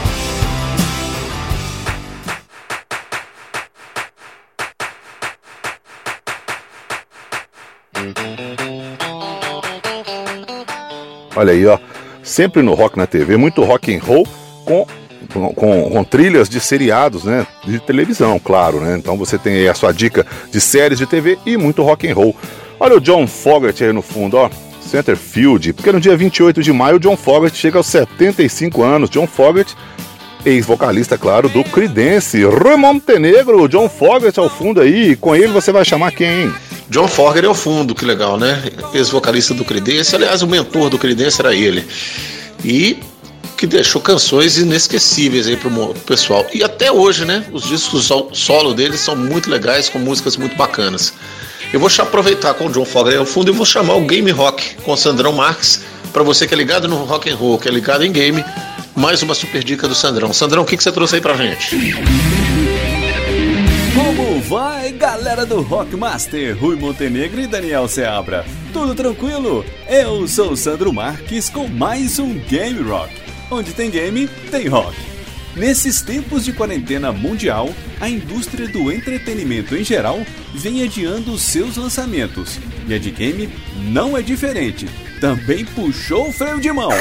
Olha 11.37 11.53
aí, 11.53 11.65
ó. 11.67 11.77
Sempre 12.23 12.63
no 12.63 12.73
Rock 12.73 12.97
na 12.97 13.05
TV, 13.05 13.37
muito 13.37 13.63
rock 13.63 13.95
and 13.95 13.99
roll 13.99 14.27
com 14.65 14.85
com, 15.33 15.89
com, 15.89 16.03
trilhas 16.03 16.49
de 16.49 16.59
seriados, 16.59 17.23
né? 17.23 17.45
De 17.63 17.79
televisão, 17.79 18.39
claro, 18.39 18.79
né? 18.79 18.97
Então 18.97 19.17
você 19.17 19.37
tem 19.37 19.55
aí 19.55 19.67
a 19.67 19.73
sua 19.73 19.91
dica 19.91 20.25
de 20.51 20.59
séries 20.61 20.97
de 20.97 21.05
TV 21.05 21.37
e 21.45 21.57
muito 21.57 21.83
rock 21.83 22.09
and 22.09 22.15
roll. 22.15 22.35
Olha 22.79 22.95
o 22.95 23.01
John 23.01 23.27
Fogerty 23.27 23.83
aí 23.83 23.93
no 23.93 24.01
fundo, 24.01 24.37
ó. 24.37 24.49
Centerfield, 24.81 25.73
porque 25.73 25.91
no 25.91 25.99
dia 25.99 26.15
28 26.15 26.63
de 26.63 26.71
maio 26.71 26.99
John 26.99 27.17
Fogerty 27.17 27.57
chega 27.57 27.77
aos 27.77 27.87
75 27.87 28.81
anos. 28.83 29.09
John 29.09 29.27
Fogerty, 29.27 29.75
ex-vocalista, 30.45 31.17
claro, 31.17 31.49
do 31.49 31.63
Creedence. 31.63 32.41
Rui 32.43 32.77
Montenegro, 32.77 33.67
John 33.67 33.89
Fogerty 33.89 34.39
ao 34.39 34.49
fundo 34.49 34.79
aí. 34.79 35.15
Com 35.17 35.35
ele 35.35 35.51
você 35.51 35.71
vai 35.73 35.83
chamar 35.83 36.11
quem, 36.11 36.43
hein? 36.43 36.53
John 36.89 37.07
Foger 37.07 37.43
é 37.45 37.47
o 37.49 37.53
fundo, 37.53 37.93
que 37.93 38.05
legal, 38.05 38.37
né? 38.37 38.63
Ex-vocalista 38.93 39.53
do 39.53 39.65
Creedence, 39.65 40.15
aliás, 40.15 40.41
o 40.41 40.47
mentor 40.47 40.89
do 40.89 40.97
Creedence 40.97 41.39
era 41.41 41.53
ele. 41.53 41.85
E 42.63 42.97
que 43.57 43.65
deixou 43.67 43.99
canções 44.01 44.57
inesquecíveis 44.57 45.47
aí 45.47 45.57
pro 45.57 45.69
pessoal. 46.05 46.45
E 46.53 46.63
até 46.63 46.91
hoje, 46.91 47.25
né? 47.25 47.43
Os 47.51 47.63
discos 47.63 48.05
sol- 48.05 48.29
solo 48.31 48.73
deles 48.73 48.99
são 48.99 49.15
muito 49.15 49.49
legais, 49.49 49.89
com 49.89 49.97
músicas 49.99 50.37
muito 50.37 50.55
bacanas. 50.55 51.13
Eu 51.73 51.79
vou 51.79 51.89
aproveitar 51.99 52.53
com 52.53 52.67
o 52.67 52.71
John 52.71 52.85
Foger 52.85 53.13
aí 53.13 53.19
ao 53.19 53.25
fundo 53.25 53.51
e 53.51 53.53
vou 53.53 53.65
chamar 53.65 53.95
o 53.95 54.01
Game 54.01 54.29
Rock 54.31 54.75
com 54.83 54.93
o 54.93 54.97
Sandrão 54.97 55.33
Marques. 55.33 55.81
Para 56.13 56.23
você 56.23 56.47
que 56.47 56.53
é 56.53 56.57
ligado 56.57 56.87
no 56.87 57.03
rock 57.03 57.29
and 57.29 57.35
roll, 57.35 57.57
que 57.59 57.67
é 57.67 57.71
ligado 57.71 58.05
em 58.05 58.11
game, 58.11 58.43
mais 58.95 59.21
uma 59.21 59.35
super 59.35 59.61
dica 59.63 59.87
do 59.87 59.93
Sandrão. 59.93 60.31
Sandrão, 60.31 60.63
o 60.63 60.65
que, 60.65 60.77
que 60.77 60.83
você 60.83 60.91
trouxe 60.91 61.15
aí 61.15 61.21
pra 61.21 61.35
gente? 61.35 61.75
Como 63.93 64.26
vai, 64.39 64.91
galera 64.91 65.45
do 65.45 65.61
Rockmaster? 65.61 66.57
Rui 66.57 66.75
Montenegro 66.75 67.41
e 67.41 67.47
Daniel 67.47 67.87
Seabra. 67.87 68.45
Tudo 68.71 68.93
tranquilo? 68.93 69.65
Eu 69.89 70.27
sou 70.27 70.55
Sandro 70.55 70.93
Marques 70.93 71.49
com 71.49 71.67
mais 71.67 72.19
um 72.19 72.33
Game 72.33 72.81
Rock. 72.81 73.13
Onde 73.49 73.73
tem 73.73 73.89
game, 73.89 74.27
tem 74.51 74.67
rock. 74.67 74.95
Nesses 75.55 76.01
tempos 76.01 76.45
de 76.45 76.53
quarentena 76.53 77.11
mundial, 77.11 77.69
a 77.99 78.09
indústria 78.09 78.67
do 78.67 78.91
entretenimento 78.91 79.75
em 79.75 79.83
geral 79.83 80.19
vem 80.53 80.83
adiando 80.83 81.37
seus 81.37 81.77
lançamentos. 81.77 82.59
E 82.87 82.93
a 82.93 82.99
de 82.99 83.11
game 83.11 83.49
não 83.89 84.15
é 84.15 84.21
diferente. 84.21 84.87
Também 85.19 85.65
puxou 85.65 86.29
o 86.29 86.33
freio 86.33 86.59
de 86.59 86.71
mão. 86.71 86.91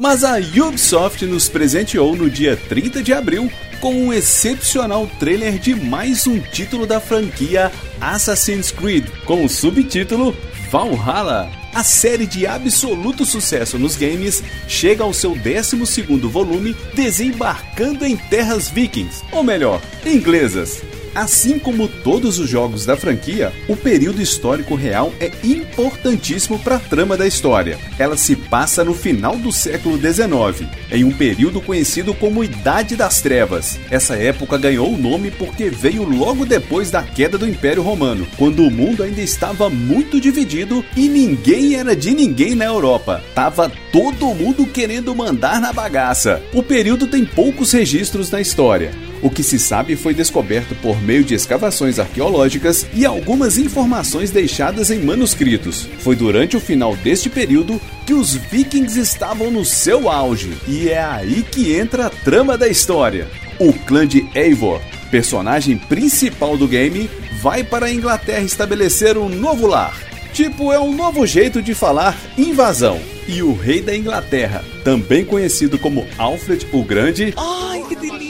Mas 0.00 0.24
a 0.24 0.38
Ubisoft 0.38 1.26
nos 1.26 1.46
presenteou 1.46 2.16
no 2.16 2.30
dia 2.30 2.56
30 2.56 3.02
de 3.02 3.12
abril 3.12 3.52
com 3.82 3.94
um 3.94 4.12
excepcional 4.12 5.06
trailer 5.18 5.58
de 5.58 5.74
mais 5.74 6.26
um 6.26 6.40
título 6.40 6.86
da 6.86 6.98
franquia 6.98 7.70
Assassin's 8.00 8.70
Creed, 8.70 9.06
com 9.26 9.44
o 9.44 9.48
subtítulo 9.48 10.34
Valhalla. 10.70 11.50
A 11.74 11.84
série 11.84 12.26
de 12.26 12.46
absoluto 12.46 13.26
sucesso 13.26 13.78
nos 13.78 13.94
games 13.94 14.42
chega 14.66 15.04
ao 15.04 15.12
seu 15.12 15.32
12º 15.32 16.28
volume 16.28 16.74
desembarcando 16.94 18.06
em 18.06 18.16
terras 18.16 18.70
vikings, 18.70 19.22
ou 19.30 19.44
melhor, 19.44 19.82
inglesas. 20.04 20.82
Assim 21.14 21.58
como 21.58 21.88
todos 21.88 22.38
os 22.38 22.48
jogos 22.48 22.86
da 22.86 22.96
franquia, 22.96 23.52
o 23.68 23.76
período 23.76 24.22
histórico 24.22 24.74
real 24.74 25.12
é 25.18 25.30
importantíssimo 25.42 26.58
para 26.58 26.76
a 26.76 26.80
trama 26.80 27.16
da 27.16 27.26
história. 27.26 27.78
Ela 27.98 28.16
se 28.16 28.36
passa 28.36 28.84
no 28.84 28.94
final 28.94 29.36
do 29.36 29.50
século 29.50 29.98
XIX, 29.98 30.68
em 30.92 31.02
um 31.04 31.10
período 31.10 31.60
conhecido 31.60 32.14
como 32.14 32.44
Idade 32.44 32.94
das 32.94 33.20
Trevas. 33.20 33.78
Essa 33.90 34.14
época 34.14 34.56
ganhou 34.56 34.92
o 34.92 34.96
nome 34.96 35.30
porque 35.32 35.68
veio 35.68 36.04
logo 36.04 36.46
depois 36.46 36.90
da 36.90 37.02
queda 37.02 37.36
do 37.36 37.48
Império 37.48 37.82
Romano, 37.82 38.26
quando 38.36 38.64
o 38.64 38.70
mundo 38.70 39.02
ainda 39.02 39.20
estava 39.20 39.68
muito 39.68 40.20
dividido 40.20 40.84
e 40.96 41.08
ninguém 41.08 41.74
era 41.74 41.96
de 41.96 42.14
ninguém 42.14 42.54
na 42.54 42.66
Europa. 42.66 43.22
Tava 43.34 43.70
todo 43.92 44.34
mundo 44.34 44.64
querendo 44.66 45.14
mandar 45.14 45.60
na 45.60 45.72
bagaça. 45.72 46.40
O 46.54 46.62
período 46.62 47.08
tem 47.08 47.24
poucos 47.24 47.72
registros 47.72 48.30
na 48.30 48.40
história. 48.40 49.09
O 49.22 49.28
que 49.28 49.42
se 49.42 49.58
sabe 49.58 49.96
foi 49.96 50.14
descoberto 50.14 50.74
por 50.76 51.00
meio 51.02 51.22
de 51.22 51.34
escavações 51.34 51.98
arqueológicas 51.98 52.86
e 52.94 53.04
algumas 53.04 53.58
informações 53.58 54.30
deixadas 54.30 54.90
em 54.90 55.00
manuscritos. 55.00 55.88
Foi 55.98 56.16
durante 56.16 56.56
o 56.56 56.60
final 56.60 56.96
deste 56.96 57.28
período 57.28 57.80
que 58.06 58.14
os 58.14 58.34
vikings 58.34 58.98
estavam 58.98 59.50
no 59.50 59.64
seu 59.64 60.08
auge, 60.08 60.56
e 60.66 60.88
é 60.88 61.02
aí 61.02 61.42
que 61.42 61.74
entra 61.74 62.06
a 62.06 62.10
trama 62.10 62.56
da 62.56 62.68
história. 62.68 63.28
O 63.58 63.72
clã 63.72 64.06
de 64.06 64.26
Eivor, 64.34 64.80
personagem 65.10 65.76
principal 65.76 66.56
do 66.56 66.66
game, 66.66 67.10
vai 67.42 67.62
para 67.62 67.86
a 67.86 67.92
Inglaterra 67.92 68.42
estabelecer 68.42 69.18
um 69.18 69.28
novo 69.28 69.66
lar. 69.66 69.94
Tipo, 70.32 70.72
é 70.72 70.80
um 70.80 70.94
novo 70.94 71.26
jeito 71.26 71.60
de 71.60 71.74
falar 71.74 72.16
invasão. 72.38 72.98
E 73.28 73.42
o 73.42 73.52
rei 73.52 73.82
da 73.82 73.94
Inglaterra, 73.94 74.64
também 74.82 75.24
conhecido 75.24 75.78
como 75.78 76.06
Alfred 76.16 76.66
o 76.72 76.82
Grande, 76.82 77.34
Ai, 77.36 77.82
que 77.88 77.96
delícia! 77.96 78.29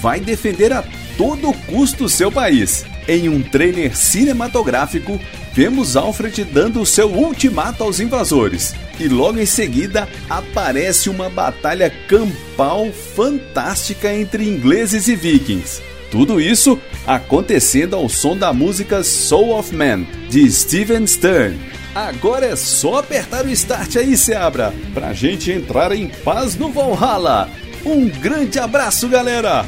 Vai 0.00 0.20
defender 0.20 0.72
a 0.72 0.84
todo 1.16 1.52
custo 1.66 2.08
seu 2.08 2.30
país. 2.30 2.84
Em 3.06 3.28
um 3.28 3.42
trailer 3.42 3.96
cinematográfico, 3.96 5.20
vemos 5.52 5.96
Alfred 5.96 6.44
dando 6.44 6.84
seu 6.86 7.08
ultimato 7.10 7.82
aos 7.82 8.00
invasores. 8.00 8.74
E 8.98 9.08
logo 9.08 9.38
em 9.38 9.46
seguida 9.46 10.08
aparece 10.28 11.10
uma 11.10 11.28
batalha 11.28 11.92
campal 12.08 12.90
fantástica 13.14 14.12
entre 14.12 14.48
ingleses 14.48 15.08
e 15.08 15.16
vikings. 15.16 15.82
Tudo 16.10 16.40
isso 16.40 16.78
acontecendo 17.06 17.96
ao 17.96 18.08
som 18.08 18.36
da 18.36 18.52
música 18.52 19.02
Soul 19.02 19.58
of 19.58 19.74
Man, 19.74 20.04
de 20.30 20.50
Steven 20.50 21.06
Stern. 21.06 21.58
Agora 21.94 22.46
é 22.46 22.56
só 22.56 22.98
apertar 22.98 23.44
o 23.44 23.50
start 23.50 23.96
aí, 23.96 24.16
Seabra, 24.16 24.72
pra 24.92 25.12
gente 25.12 25.52
entrar 25.52 25.92
em 25.92 26.08
paz 26.08 26.56
no 26.56 26.70
Valhalla. 26.70 27.48
Um 27.86 28.08
grande 28.08 28.58
abraço, 28.58 29.06
galera! 29.08 29.66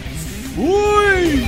Fui! 0.55 1.45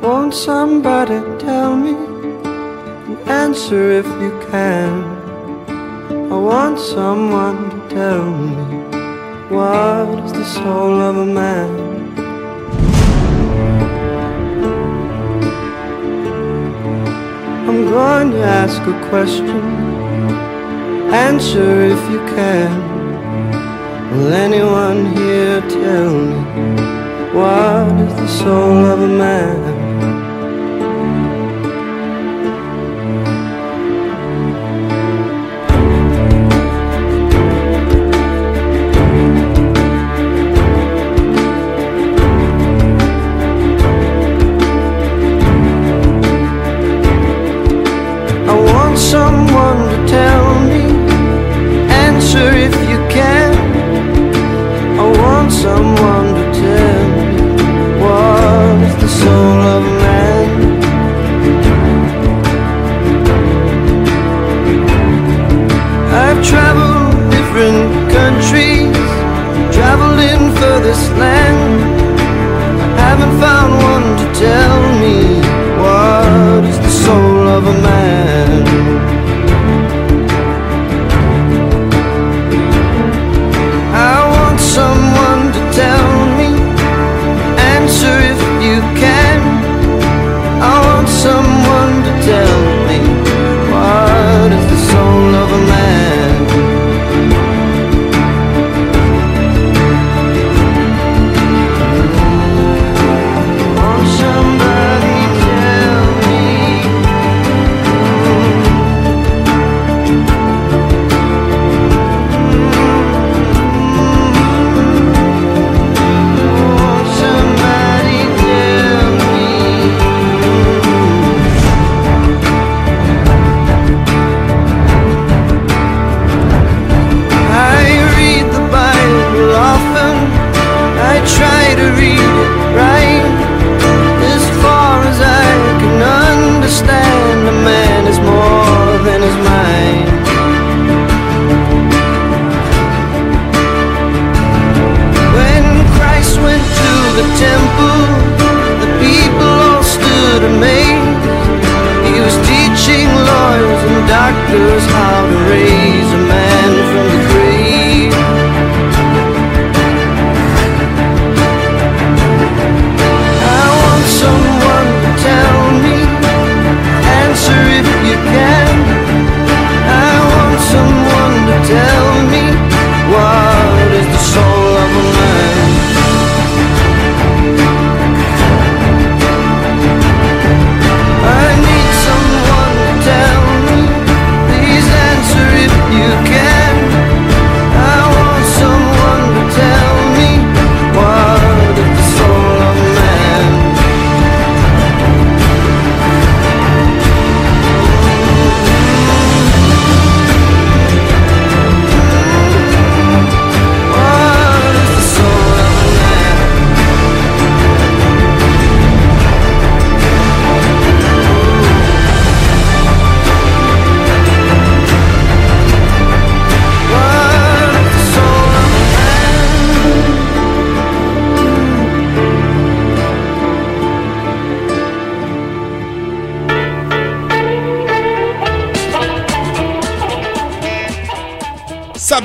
Won't 0.00 0.34
somebody 0.34 1.20
tell 1.40 1.74
me 1.74 1.94
an 1.94 3.18
answer 3.26 3.90
if 3.98 4.06
you 4.22 4.38
can? 4.52 5.18
I 6.30 6.36
want 6.36 6.78
someone 6.78 7.70
to 7.70 7.94
tell 7.94 8.24
me 8.30 8.57
what 9.58 10.24
is 10.24 10.32
the 10.32 10.44
soul 10.44 11.00
of 11.08 11.16
a 11.16 11.26
man? 11.26 11.68
I'm 17.68 17.82
going 17.96 18.30
to 18.36 18.42
ask 18.60 18.80
a 18.94 18.96
question. 19.10 19.60
Answer 21.28 21.70
if 21.94 22.02
you 22.12 22.20
can. 22.36 22.70
Will 24.12 24.32
anyone 24.46 25.00
here 25.16 25.60
tell 25.78 26.14
me 26.30 26.40
what 27.36 27.92
is 28.06 28.14
the 28.22 28.28
soul 28.40 28.78
of 28.92 29.00
a 29.00 29.12
man? 29.24 29.67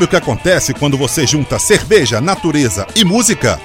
Sabe 0.04 0.18
o 0.18 0.20
que 0.20 0.30
acontece 0.30 0.74
quando 0.74 0.98
você 0.98 1.26
junta 1.26 1.58
cerveja, 1.58 2.20
natureza 2.20 2.86
e 2.94 3.06
música? 3.06 3.58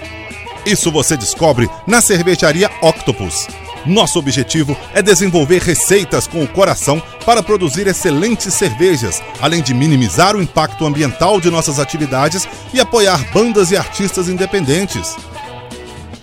Isso 0.64 0.88
você 0.92 1.16
descobre 1.16 1.68
na 1.84 2.00
cervejaria 2.00 2.70
Octopus. 2.80 3.48
Nosso 3.84 4.20
objetivo 4.20 4.76
é 4.94 5.02
desenvolver 5.02 5.60
receitas 5.60 6.28
com 6.28 6.44
o 6.44 6.46
coração 6.46 7.02
para 7.26 7.42
produzir 7.42 7.88
excelentes 7.88 8.54
cervejas, 8.54 9.20
além 9.40 9.60
de 9.60 9.74
minimizar 9.74 10.36
o 10.36 10.40
impacto 10.40 10.86
ambiental 10.86 11.40
de 11.40 11.50
nossas 11.50 11.80
atividades 11.80 12.46
e 12.72 12.78
apoiar 12.78 13.18
bandas 13.32 13.72
e 13.72 13.76
artistas 13.76 14.28
independentes. 14.28 15.16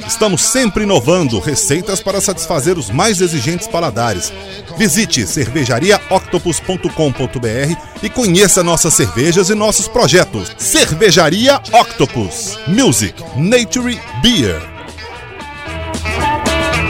Estamos 0.07 0.43
sempre 0.43 0.83
inovando 0.83 1.39
receitas 1.39 1.99
para 1.99 2.21
satisfazer 2.21 2.77
os 2.77 2.89
mais 2.89 3.19
exigentes 3.19 3.67
paladares. 3.67 4.31
Visite 4.77 5.25
cervejariaoctopus.com.br 5.25 8.03
e 8.03 8.09
conheça 8.09 8.61
nossas 8.63 8.93
cervejas 8.93 9.49
e 9.49 9.55
nossos 9.55 9.87
projetos. 9.87 10.53
Cervejaria 10.57 11.61
Octopus. 11.71 12.59
Music, 12.67 13.15
Nature, 13.37 13.97
Beer. 14.21 14.61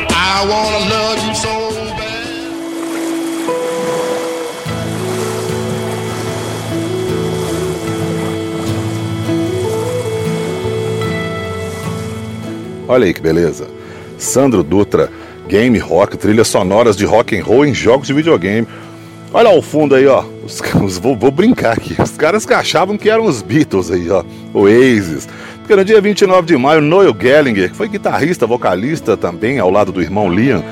I 0.10 0.48
wanna 0.48 0.80
love 0.90 1.24
you 1.28 1.36
so 1.36 1.72
bad. 1.96 2.16
Olha 12.88 13.06
aí 13.06 13.14
que 13.14 13.22
beleza. 13.22 13.68
Sandro 14.18 14.64
Dutra, 14.64 15.10
Game 15.48 15.78
Rock, 15.78 16.18
trilhas 16.18 16.48
sonoras 16.48 16.96
de 16.96 17.06
rock 17.06 17.38
and 17.38 17.44
roll 17.44 17.66
em 17.66 17.74
jogos 17.74 18.08
de 18.08 18.14
videogame. 18.14 18.68
Olha 19.34 19.50
ao 19.50 19.62
fundo 19.62 19.96
aí, 19.96 20.08
ó. 20.08 20.24
Os, 20.46 20.62
os- 20.82 20.98
vou, 20.98 21.16
vou 21.16 21.30
brincar 21.32 21.74
aqui. 21.74 21.96
Os 22.02 22.12
caras 22.12 22.46
que 22.46 22.54
achavam 22.54 22.98
que 22.98 23.10
eram 23.10 23.26
os 23.26 23.42
Beatles 23.42 23.92
aí, 23.92 24.10
ó. 24.10 24.24
Oasis. 24.54 25.28
Porque 25.60 25.76
no 25.76 25.84
dia 25.84 26.00
29 26.00 26.46
de 26.48 26.56
maio, 26.58 26.80
Noel 26.80 27.14
Gallagher, 27.14 27.70
que 27.72 27.76
foi 27.76 27.88
guitarrista, 27.88 28.46
vocalista 28.46 29.18
também, 29.18 29.58
ao 29.60 29.70
lado 29.72 29.92
do 29.92 30.02
irmão 30.02 30.32
Liam, 30.32 30.64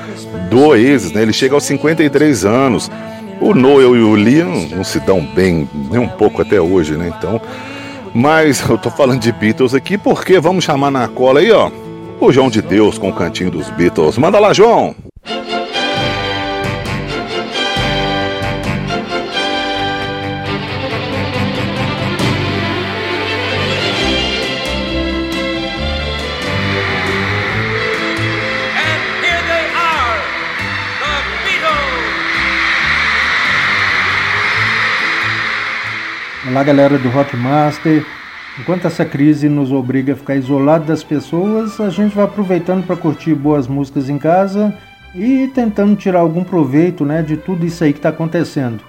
do 0.50 0.68
Oasis, 0.68 1.12
né? 1.12 1.22
Ele 1.22 1.32
chega 1.32 1.54
aos 1.54 1.64
53 1.64 2.44
anos. 2.44 2.90
O 3.40 3.52
Noel 3.52 3.96
e 3.96 4.00
o 4.00 4.14
Liam 4.14 4.50
não 4.70 4.84
se 4.84 5.00
dão 5.00 5.20
bem 5.34 5.68
nem 5.90 6.00
um 6.00 6.08
pouco 6.08 6.40
até 6.40 6.60
hoje, 6.60 6.92
né? 6.96 7.12
Então, 7.18 7.40
mas 8.14 8.60
eu 8.68 8.78
tô 8.78 8.88
falando 8.90 9.20
de 9.20 9.32
Beatles 9.32 9.74
aqui 9.74 9.98
porque 9.98 10.38
vamos 10.38 10.64
chamar 10.64 10.90
na 10.92 11.08
cola 11.08 11.40
aí, 11.40 11.50
ó. 11.50 11.70
O 12.20 12.32
João 12.32 12.48
de 12.48 12.62
Deus 12.62 12.98
com 12.98 13.10
o 13.10 13.12
cantinho 13.12 13.50
dos 13.50 13.68
Beatles. 13.70 14.16
Manda 14.16 14.38
lá, 14.38 14.52
João! 14.52 14.94
Olá, 36.46 36.62
galera 36.62 36.98
do 36.98 37.08
Rockmaster. 37.08 38.06
Enquanto 38.58 38.86
essa 38.86 39.04
crise 39.04 39.48
nos 39.48 39.72
obriga 39.72 40.12
a 40.12 40.16
ficar 40.16 40.36
isolado 40.36 40.84
das 40.84 41.02
pessoas, 41.02 41.80
a 41.80 41.90
gente 41.90 42.14
vai 42.14 42.24
aproveitando 42.24 42.86
para 42.86 42.96
curtir 42.96 43.34
boas 43.34 43.66
músicas 43.66 44.08
em 44.08 44.16
casa 44.16 44.72
e 45.14 45.50
tentando 45.52 45.96
tirar 45.96 46.20
algum 46.20 46.44
proveito 46.44 47.04
né, 47.04 47.20
de 47.20 47.36
tudo 47.36 47.66
isso 47.66 47.82
aí 47.82 47.92
que 47.92 47.98
está 47.98 48.10
acontecendo. 48.10 48.82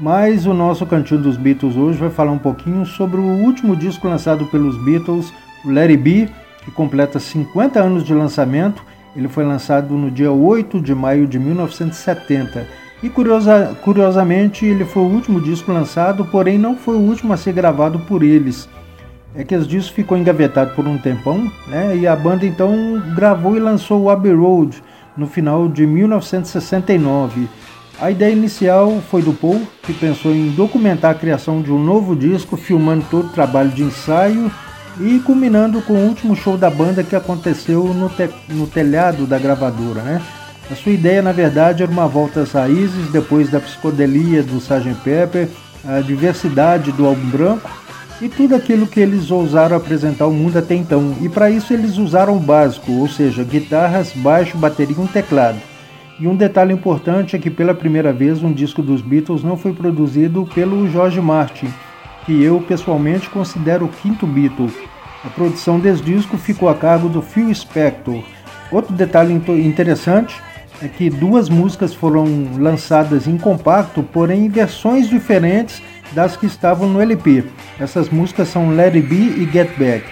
Mas 0.00 0.46
o 0.46 0.54
nosso 0.54 0.86
Cantinho 0.86 1.20
dos 1.20 1.36
Beatles 1.36 1.76
hoje 1.76 1.98
vai 1.98 2.10
falar 2.10 2.32
um 2.32 2.38
pouquinho 2.38 2.86
sobre 2.86 3.20
o 3.20 3.24
último 3.24 3.76
disco 3.76 4.08
lançado 4.08 4.46
pelos 4.46 4.82
Beatles, 4.82 5.32
o 5.64 5.70
Let 5.70 5.90
It 5.90 5.96
Be, 5.98 6.28
que 6.64 6.70
completa 6.70 7.20
50 7.20 7.80
anos 7.80 8.04
de 8.04 8.14
lançamento. 8.14 8.82
Ele 9.14 9.28
foi 9.28 9.44
lançado 9.44 9.94
no 9.94 10.10
dia 10.10 10.32
8 10.32 10.80
de 10.80 10.94
maio 10.94 11.26
de 11.26 11.38
1970. 11.38 12.66
E 13.02 13.10
curiosa- 13.10 13.76
curiosamente, 13.82 14.64
ele 14.64 14.84
foi 14.86 15.02
o 15.02 15.06
último 15.06 15.40
disco 15.40 15.70
lançado, 15.70 16.24
porém 16.24 16.56
não 16.58 16.76
foi 16.76 16.94
o 16.96 17.00
último 17.00 17.32
a 17.32 17.36
ser 17.36 17.52
gravado 17.52 17.98
por 18.00 18.22
eles. 18.22 18.68
É 19.34 19.44
que 19.44 19.54
esse 19.54 19.66
disco 19.66 19.94
ficou 19.94 20.16
engavetado 20.18 20.74
por 20.74 20.86
um 20.86 20.98
tempão, 20.98 21.50
né? 21.66 21.96
E 21.96 22.06
a 22.06 22.14
banda 22.14 22.44
então 22.44 23.02
gravou 23.14 23.56
e 23.56 23.60
lançou 23.60 24.02
o 24.02 24.10
Abbey 24.10 24.32
Road 24.34 24.82
no 25.16 25.26
final 25.26 25.68
de 25.68 25.86
1969. 25.86 27.48
A 28.00 28.10
ideia 28.10 28.32
inicial 28.32 29.00
foi 29.10 29.22
do 29.22 29.32
Paul, 29.32 29.62
que 29.82 29.92
pensou 29.94 30.32
em 30.34 30.50
documentar 30.50 31.12
a 31.12 31.18
criação 31.18 31.62
de 31.62 31.70
um 31.70 31.82
novo 31.82 32.14
disco, 32.16 32.56
filmando 32.56 33.04
todo 33.10 33.26
o 33.26 33.32
trabalho 33.32 33.70
de 33.70 33.82
ensaio 33.82 34.50
e 35.00 35.18
culminando 35.20 35.80
com 35.82 35.94
o 35.94 36.08
último 36.08 36.36
show 36.36 36.58
da 36.58 36.68
banda 36.68 37.02
que 37.02 37.16
aconteceu 37.16 37.84
no, 37.94 38.10
te- 38.10 38.28
no 38.50 38.66
telhado 38.66 39.26
da 39.26 39.38
gravadora, 39.38 40.02
né? 40.02 40.20
A 40.70 40.74
sua 40.74 40.92
ideia, 40.92 41.22
na 41.22 41.32
verdade, 41.32 41.82
era 41.82 41.90
uma 41.92 42.06
volta 42.06 42.40
às 42.40 42.52
raízes 42.52 43.10
depois 43.10 43.50
da 43.50 43.60
psicodelia 43.60 44.42
do 44.42 44.58
Sgt. 44.58 44.94
Pepper, 45.02 45.48
a 45.84 46.00
diversidade 46.00 46.92
do 46.92 47.06
álbum 47.06 47.28
branco 47.28 47.68
e 48.20 48.28
tudo 48.28 48.54
aquilo 48.54 48.86
que 48.86 49.00
eles 49.00 49.30
ousaram 49.30 49.76
apresentar 49.76 50.24
ao 50.24 50.32
mundo 50.32 50.58
até 50.58 50.74
então. 50.74 51.16
E 51.20 51.28
para 51.28 51.50
isso 51.50 51.72
eles 51.72 51.98
usaram 51.98 52.36
o 52.36 52.40
básico, 52.40 52.92
ou 52.92 53.08
seja, 53.08 53.42
guitarras, 53.42 54.12
baixo, 54.12 54.56
bateria 54.56 54.96
e 54.96 55.00
um 55.00 55.06
teclado. 55.06 55.58
E 56.20 56.28
um 56.28 56.36
detalhe 56.36 56.72
importante 56.72 57.34
é 57.34 57.38
que 57.38 57.50
pela 57.50 57.74
primeira 57.74 58.12
vez 58.12 58.42
um 58.42 58.52
disco 58.52 58.82
dos 58.82 59.00
Beatles 59.00 59.42
não 59.42 59.56
foi 59.56 59.72
produzido 59.72 60.48
pelo 60.54 60.88
George 60.88 61.20
Martin, 61.20 61.72
que 62.24 62.42
eu 62.42 62.60
pessoalmente 62.60 63.28
considero 63.28 63.86
o 63.86 63.88
quinto 63.88 64.26
Beatle. 64.26 64.70
A 65.24 65.28
produção 65.28 65.80
desse 65.80 66.02
disco 66.02 66.36
ficou 66.36 66.68
a 66.68 66.74
cargo 66.74 67.08
do 67.08 67.22
Phil 67.22 67.52
Spector. 67.52 68.22
Outro 68.70 68.94
detalhe 68.94 69.32
interessante 69.32 70.40
é 70.80 70.88
que 70.88 71.08
duas 71.10 71.48
músicas 71.48 71.94
foram 71.94 72.24
lançadas 72.58 73.26
em 73.26 73.36
compacto, 73.36 74.02
porém 74.02 74.46
em 74.46 74.48
versões 74.48 75.08
diferentes 75.08 75.82
das 76.14 76.36
que 76.36 76.46
estavam 76.46 76.88
no 76.88 77.00
LP. 77.00 77.44
Essas 77.78 78.08
músicas 78.08 78.48
são 78.48 78.70
Let 78.70 78.94
It 78.94 79.06
Be 79.06 79.42
e 79.42 79.48
Get 79.50 79.70
Back. 79.76 80.04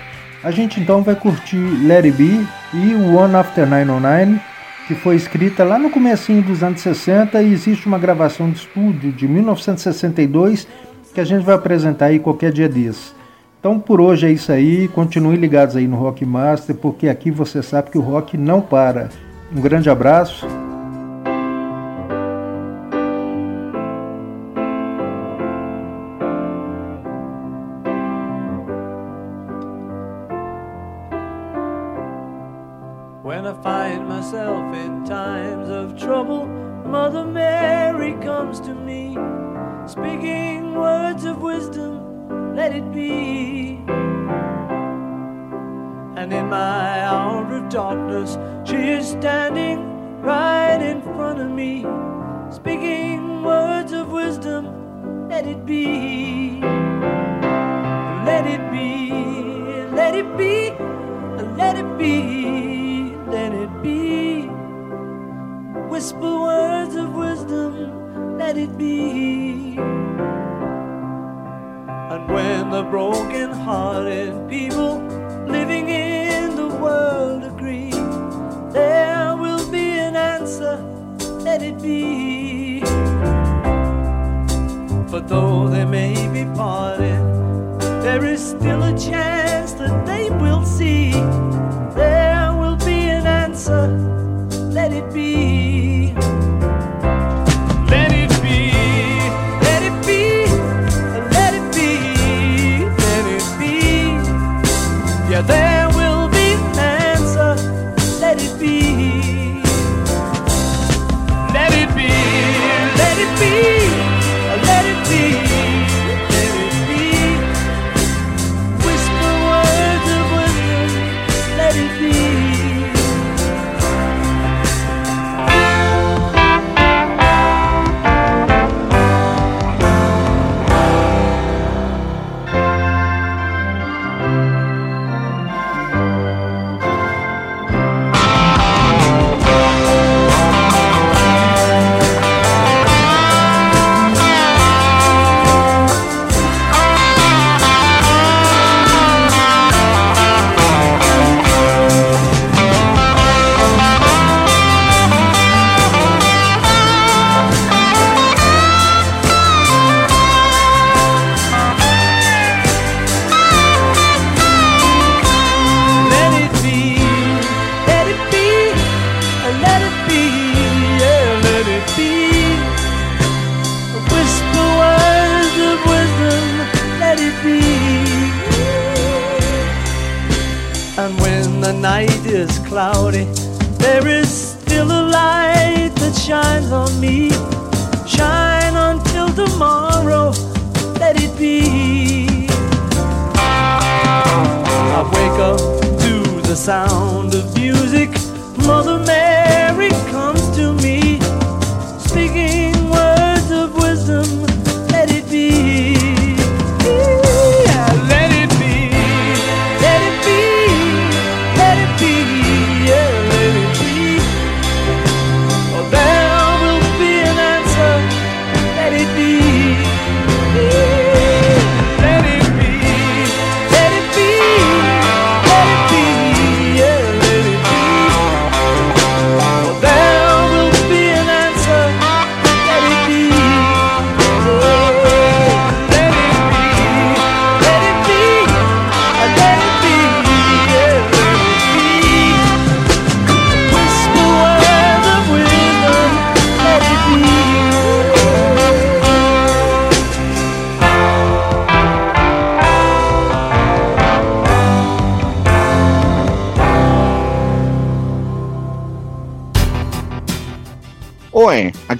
A 0.42 0.50
gente 0.50 0.80
então 0.80 1.02
vai 1.02 1.14
curtir 1.14 1.56
Let 1.56 2.04
It 2.04 2.12
Be 2.12 2.46
e 2.72 2.94
One 2.94 3.34
After 3.34 3.66
909, 3.66 4.40
que 4.86 4.94
foi 4.94 5.16
escrita 5.16 5.64
lá 5.64 5.78
no 5.78 5.90
comecinho 5.90 6.42
dos 6.42 6.62
anos 6.62 6.80
60 6.80 7.42
e 7.42 7.52
existe 7.52 7.86
uma 7.86 7.98
gravação 7.98 8.50
de 8.50 8.58
estúdio 8.58 9.12
de 9.12 9.28
1962 9.28 10.66
que 11.12 11.20
a 11.20 11.24
gente 11.24 11.44
vai 11.44 11.54
apresentar 11.54 12.06
aí 12.06 12.18
qualquer 12.18 12.52
dia 12.52 12.68
desses. 12.68 13.14
Então 13.58 13.78
por 13.78 14.00
hoje 14.00 14.26
é 14.26 14.32
isso 14.32 14.50
aí, 14.50 14.88
continuem 14.88 15.36
ligados 15.36 15.76
aí 15.76 15.86
no 15.86 15.96
Rock 15.96 16.24
Master, 16.24 16.74
porque 16.74 17.08
aqui 17.08 17.30
você 17.30 17.62
sabe 17.62 17.90
que 17.90 17.98
o 17.98 18.02
rock 18.02 18.38
não 18.38 18.62
para. 18.62 19.10
Um 19.54 19.60
grande 19.60 19.90
abraço 19.90 20.46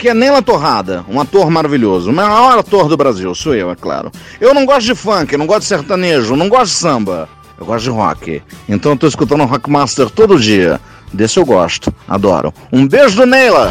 Aqui 0.01 0.09
é 0.09 0.15
Nela 0.15 0.41
Torrada, 0.41 1.05
um 1.11 1.21
ator 1.21 1.51
maravilhoso. 1.51 2.09
O 2.09 2.15
maior 2.15 2.59
ator 2.59 2.89
do 2.89 2.97
Brasil, 2.97 3.35
sou 3.35 3.55
eu, 3.55 3.71
é 3.71 3.77
claro. 3.77 4.11
Eu 4.41 4.55
não 4.55 4.65
gosto 4.65 4.87
de 4.87 4.95
funk, 4.95 5.37
não 5.37 5.47
gosto 5.47 5.61
de 5.61 5.67
sertanejo, 5.67 6.37
não 6.37 6.49
gosto 6.49 6.73
de 6.73 6.79
samba. 6.79 7.29
Eu 7.59 7.67
gosto 7.67 7.85
de 7.85 7.91
rock. 7.91 8.43
Então 8.67 8.93
eu 8.93 8.97
tô 8.97 9.07
escutando 9.07 9.45
Rockmaster 9.45 10.09
todo 10.09 10.41
dia. 10.41 10.81
Desse 11.13 11.39
eu 11.39 11.45
gosto, 11.45 11.95
adoro. 12.09 12.51
Um 12.73 12.89
beijo 12.89 13.15
do 13.15 13.27
Neila! 13.27 13.71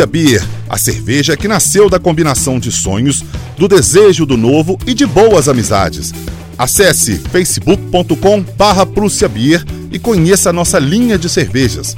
Prússia 0.00 0.06
Beer, 0.06 0.48
a 0.68 0.78
cerveja 0.78 1.36
que 1.36 1.48
nasceu 1.48 1.90
da 1.90 1.98
combinação 1.98 2.58
de 2.58 2.72
sonhos, 2.72 3.22
do 3.58 3.68
desejo 3.68 4.24
do 4.24 4.36
novo 4.36 4.78
e 4.86 4.94
de 4.94 5.04
boas 5.04 5.46
amizades. 5.46 6.14
Acesse 6.56 7.18
facebook.com 7.18 8.42
barra 8.56 8.86
Beer 8.86 9.64
e 9.90 9.98
conheça 9.98 10.50
a 10.50 10.52
nossa 10.52 10.78
linha 10.78 11.18
de 11.18 11.28
cervejas. 11.28 11.94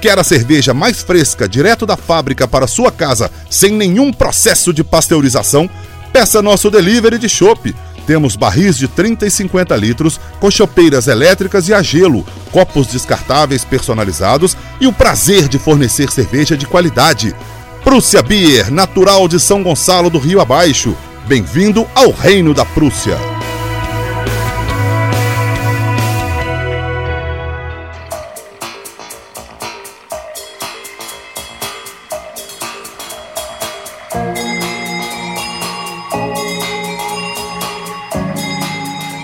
Quer 0.00 0.18
a 0.18 0.24
cerveja 0.24 0.72
mais 0.72 1.02
fresca 1.02 1.48
direto 1.48 1.84
da 1.84 1.96
fábrica 1.96 2.46
para 2.46 2.68
sua 2.68 2.92
casa, 2.92 3.28
sem 3.50 3.72
nenhum 3.72 4.12
processo 4.12 4.72
de 4.72 4.84
pasteurização? 4.84 5.68
Peça 6.12 6.40
nosso 6.40 6.70
delivery 6.70 7.18
de 7.18 7.28
chopp. 7.28 7.74
Temos 8.06 8.36
barris 8.36 8.78
de 8.78 8.86
30 8.86 9.26
e 9.26 9.30
50 9.30 9.76
litros, 9.76 10.20
com 10.38 10.50
chopeiras 10.50 11.08
elétricas 11.08 11.68
e 11.68 11.74
a 11.74 11.82
gelo, 11.82 12.24
copos 12.52 12.86
descartáveis 12.86 13.64
personalizados 13.64 14.56
e 14.80 14.86
o 14.86 14.92
prazer 14.92 15.48
de 15.48 15.58
fornecer 15.58 16.10
cerveja 16.10 16.56
de 16.56 16.66
qualidade. 16.66 17.34
Prússia 17.82 18.22
Beer, 18.22 18.70
natural 18.70 19.28
de 19.28 19.40
São 19.40 19.62
Gonçalo 19.62 20.08
do 20.08 20.18
Rio 20.18 20.40
Abaixo. 20.40 20.96
Bem-vindo 21.26 21.86
ao 21.94 22.10
Reino 22.10 22.54
da 22.54 22.64
Prússia. 22.64 23.35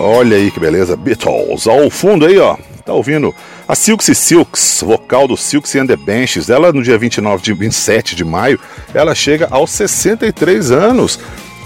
Olha 0.03 0.35
aí 0.35 0.51
que 0.51 0.59
beleza, 0.59 0.97
Beatles. 0.97 1.65
Ao 1.65 1.89
fundo 1.89 2.25
aí, 2.25 2.37
ó, 2.37 2.57
tá 2.85 2.91
ouvindo 2.91 3.33
a 3.65 3.73
Silks 3.73 4.17
Silks, 4.17 4.83
vocal 4.85 5.29
do 5.29 5.37
Silks 5.37 5.73
and 5.77 5.87
the 5.87 5.95
Benches. 5.95 6.49
Ela 6.49 6.73
no 6.73 6.83
dia 6.83 6.97
29 6.97 7.41
de 7.41 7.53
27 7.53 8.13
de 8.13 8.25
maio, 8.25 8.59
ela 8.93 9.15
chega 9.15 9.47
aos 9.49 9.71
63 9.71 10.71
anos. 10.71 11.17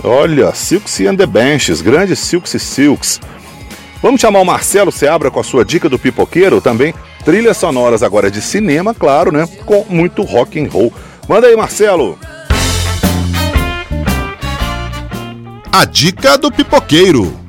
Olha, 0.04 0.54
Silks 0.54 1.00
and 1.00 1.16
the 1.16 1.26
Benches, 1.26 1.82
grande 1.82 2.16
Silks 2.16 2.62
Silks. 2.62 3.20
Vamos 4.04 4.22
chamar 4.22 4.42
o 4.42 4.46
Marcelo 4.46 4.92
Seabra 4.92 5.32
com 5.32 5.40
a 5.40 5.44
sua 5.44 5.66
dica 5.66 5.90
do 5.90 5.98
pipoqueiro 5.98 6.62
também. 6.62 6.94
Trilhas 7.26 7.58
sonoras 7.58 8.04
agora 8.04 8.30
de 8.30 8.40
cinema, 8.40 8.94
claro, 8.94 9.32
né? 9.32 9.50
Com 9.66 9.84
muito 9.90 10.22
rock 10.22 10.64
and 10.64 10.70
roll. 10.70 10.94
Manda 11.28 11.48
aí, 11.48 11.56
Marcelo. 11.56 12.20
A 15.72 15.86
dica 15.86 16.38
do 16.38 16.52
pipoqueiro. 16.52 17.47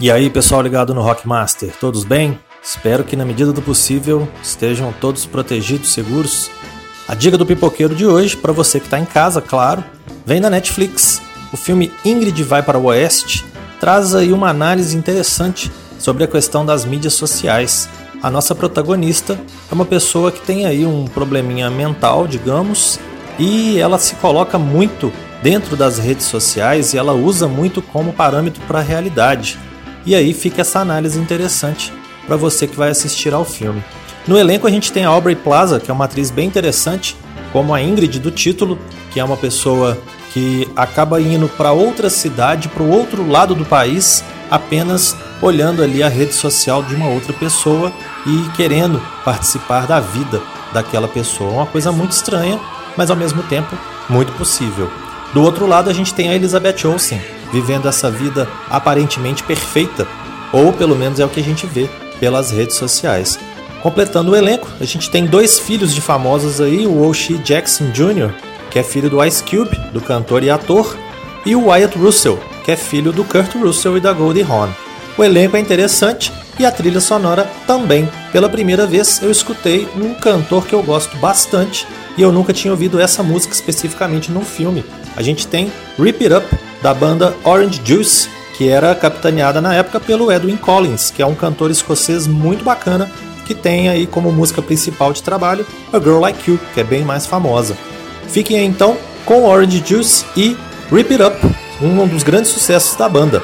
E 0.00 0.10
aí, 0.10 0.30
pessoal 0.30 0.62
ligado 0.62 0.94
no 0.94 1.02
Rockmaster, 1.02 1.74
todos 1.78 2.04
bem? 2.04 2.40
Espero 2.62 3.04
que 3.04 3.14
na 3.14 3.24
medida 3.26 3.52
do 3.52 3.60
possível 3.60 4.26
estejam 4.42 4.94
todos 4.98 5.26
protegidos, 5.26 5.92
seguros. 5.92 6.50
A 7.06 7.14
dica 7.14 7.36
do 7.36 7.44
pipoqueiro 7.44 7.94
de 7.94 8.06
hoje, 8.06 8.34
para 8.34 8.50
você 8.50 8.80
que 8.80 8.86
está 8.86 8.98
em 8.98 9.04
casa, 9.04 9.42
claro, 9.42 9.84
vem 10.24 10.40
da 10.40 10.48
Netflix. 10.48 11.20
O 11.52 11.56
filme 11.58 11.92
Ingrid 12.02 12.42
vai 12.42 12.62
para 12.62 12.78
o 12.78 12.84
Oeste 12.84 13.44
traz 13.78 14.14
aí 14.14 14.32
uma 14.32 14.48
análise 14.48 14.96
interessante 14.96 15.70
sobre 15.98 16.24
a 16.24 16.28
questão 16.28 16.64
das 16.64 16.86
mídias 16.86 17.12
sociais. 17.12 17.86
A 18.22 18.30
nossa 18.30 18.54
protagonista 18.54 19.38
é 19.70 19.74
uma 19.74 19.84
pessoa 19.84 20.32
que 20.32 20.40
tem 20.40 20.64
aí 20.64 20.86
um 20.86 21.06
probleminha 21.06 21.70
mental, 21.70 22.26
digamos, 22.26 22.98
e 23.38 23.78
ela 23.78 23.98
se 23.98 24.14
coloca 24.16 24.58
muito 24.58 25.12
dentro 25.42 25.76
das 25.76 25.98
redes 25.98 26.24
sociais 26.24 26.94
e 26.94 26.98
ela 26.98 27.12
usa 27.12 27.46
muito 27.48 27.82
como 27.82 28.14
parâmetro 28.14 28.62
para 28.66 28.78
a 28.80 28.82
realidade. 28.82 29.58
E 30.04 30.14
aí 30.14 30.32
fica 30.32 30.62
essa 30.62 30.80
análise 30.80 31.18
interessante 31.18 31.92
para 32.26 32.36
você 32.36 32.66
que 32.66 32.76
vai 32.76 32.90
assistir 32.90 33.34
ao 33.34 33.44
filme. 33.44 33.82
No 34.26 34.38
elenco 34.38 34.66
a 34.66 34.70
gente 34.70 34.92
tem 34.92 35.04
a 35.04 35.08
Aubrey 35.08 35.36
Plaza, 35.36 35.80
que 35.80 35.90
é 35.90 35.94
uma 35.94 36.04
atriz 36.04 36.30
bem 36.30 36.46
interessante, 36.46 37.16
como 37.52 37.74
a 37.74 37.82
Ingrid 37.82 38.18
do 38.18 38.30
título, 38.30 38.78
que 39.10 39.18
é 39.18 39.24
uma 39.24 39.36
pessoa 39.36 39.98
que 40.32 40.68
acaba 40.76 41.20
indo 41.20 41.48
para 41.48 41.72
outra 41.72 42.08
cidade, 42.08 42.68
para 42.68 42.82
o 42.82 42.90
outro 42.90 43.28
lado 43.28 43.54
do 43.54 43.64
país, 43.64 44.22
apenas 44.50 45.16
olhando 45.42 45.82
ali 45.82 46.02
a 46.02 46.08
rede 46.08 46.34
social 46.34 46.82
de 46.82 46.94
uma 46.94 47.08
outra 47.08 47.32
pessoa 47.32 47.92
e 48.26 48.56
querendo 48.56 49.02
participar 49.24 49.86
da 49.86 49.98
vida 49.98 50.40
daquela 50.72 51.08
pessoa. 51.08 51.50
Uma 51.50 51.66
coisa 51.66 51.90
muito 51.90 52.12
estranha, 52.12 52.60
mas 52.96 53.10
ao 53.10 53.16
mesmo 53.16 53.42
tempo 53.44 53.76
muito 54.08 54.32
possível. 54.32 54.90
Do 55.32 55.42
outro 55.42 55.66
lado 55.66 55.90
a 55.90 55.92
gente 55.92 56.14
tem 56.14 56.28
a 56.28 56.34
Elizabeth 56.34 56.86
Olsen, 56.86 57.20
vivendo 57.52 57.88
essa 57.88 58.10
vida 58.10 58.48
aparentemente 58.68 59.42
perfeita, 59.42 60.06
ou 60.52 60.72
pelo 60.72 60.96
menos 60.96 61.20
é 61.20 61.24
o 61.24 61.28
que 61.28 61.40
a 61.40 61.44
gente 61.44 61.66
vê 61.66 61.88
pelas 62.18 62.50
redes 62.50 62.76
sociais. 62.76 63.38
Completando 63.82 64.32
o 64.32 64.36
elenco, 64.36 64.68
a 64.80 64.84
gente 64.84 65.10
tem 65.10 65.24
dois 65.24 65.58
filhos 65.58 65.94
de 65.94 66.00
famosos 66.00 66.60
aí, 66.60 66.86
o 66.86 67.06
Oshie 67.06 67.38
Jackson 67.38 67.90
Jr., 67.90 68.30
que 68.70 68.78
é 68.78 68.82
filho 68.82 69.08
do 69.08 69.24
Ice 69.24 69.42
Cube, 69.42 69.76
do 69.92 70.00
cantor 70.00 70.44
e 70.44 70.50
ator, 70.50 70.96
e 71.44 71.56
o 71.56 71.66
Wyatt 71.66 71.98
Russell, 71.98 72.38
que 72.64 72.70
é 72.70 72.76
filho 72.76 73.12
do 73.12 73.24
Kurt 73.24 73.54
Russell 73.54 73.96
e 73.96 74.00
da 74.00 74.12
Goldie 74.12 74.42
Hawn. 74.42 74.68
O 75.16 75.24
elenco 75.24 75.56
é 75.56 75.60
interessante 75.60 76.32
e 76.58 76.64
a 76.64 76.70
trilha 76.70 77.00
sonora 77.00 77.50
também. 77.66 78.08
Pela 78.32 78.48
primeira 78.48 78.86
vez 78.86 79.20
eu 79.22 79.30
escutei 79.30 79.88
um 79.96 80.14
cantor 80.14 80.66
que 80.66 80.74
eu 80.74 80.82
gosto 80.82 81.16
bastante 81.16 81.86
e 82.16 82.22
eu 82.22 82.30
nunca 82.30 82.52
tinha 82.52 82.72
ouvido 82.72 83.00
essa 83.00 83.22
música 83.22 83.54
especificamente 83.54 84.30
num 84.30 84.44
filme. 84.44 84.84
A 85.16 85.22
gente 85.22 85.46
tem 85.46 85.72
Rip 85.98 86.22
It 86.22 86.34
Up, 86.34 86.58
da 86.82 86.94
banda 86.94 87.34
Orange 87.44 87.80
Juice, 87.84 88.28
que 88.56 88.68
era 88.68 88.94
capitaneada 88.94 89.60
na 89.60 89.74
época 89.74 90.00
pelo 90.00 90.30
Edwin 90.30 90.56
Collins, 90.56 91.10
que 91.10 91.22
é 91.22 91.26
um 91.26 91.34
cantor 91.34 91.70
escocês 91.70 92.26
muito 92.26 92.64
bacana, 92.64 93.10
que 93.46 93.54
tem 93.54 93.88
aí 93.88 94.06
como 94.06 94.30
música 94.30 94.62
principal 94.62 95.12
de 95.12 95.22
trabalho 95.22 95.66
A 95.92 95.98
Girl 95.98 96.20
Like 96.20 96.50
You, 96.50 96.60
que 96.72 96.80
é 96.80 96.84
bem 96.84 97.04
mais 97.04 97.26
famosa. 97.26 97.76
Fiquem 98.28 98.58
aí 98.58 98.64
então 98.64 98.96
com 99.24 99.44
Orange 99.44 99.82
Juice 99.84 100.24
e 100.36 100.56
Rip 100.90 101.12
It 101.12 101.22
Up, 101.22 101.36
um 101.80 102.06
dos 102.06 102.22
grandes 102.22 102.50
sucessos 102.50 102.96
da 102.96 103.08
banda. 103.08 103.42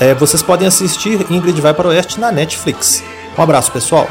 É, 0.00 0.14
vocês 0.14 0.42
podem 0.42 0.66
assistir 0.66 1.26
Ingrid 1.30 1.60
Vai 1.60 1.74
para 1.74 1.88
o 1.88 1.90
Oeste 1.90 2.20
na 2.20 2.30
Netflix. 2.30 3.02
Um 3.36 3.42
abraço, 3.42 3.70
pessoal! 3.72 4.08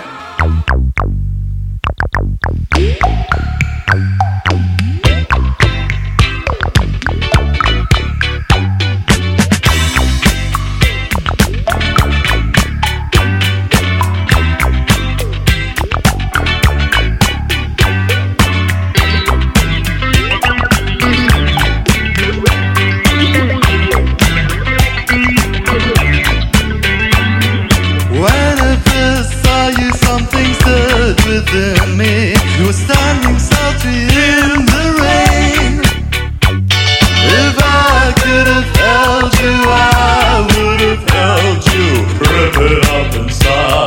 happens. 43.15 43.84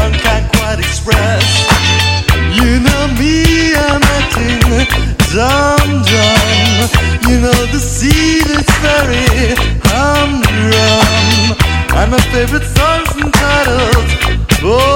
one 0.00 0.12
can't 0.12 0.46
quite 0.56 0.78
express. 0.78 1.44
You 2.52 2.80
know 2.80 3.04
me, 3.20 3.74
I'm 3.74 4.02
acting 4.18 4.60
dumb, 5.32 6.02
dumb. 6.02 6.88
You 7.28 7.40
know 7.40 7.60
the 7.72 7.78
sea 7.78 8.40
very 8.82 9.54
humdrum. 9.84 11.56
And 11.98 12.10
my 12.10 12.20
favorite 12.32 12.64
songs 12.76 13.10
and 13.20 13.32
titles. 13.32 14.10
Oh, 14.62 14.89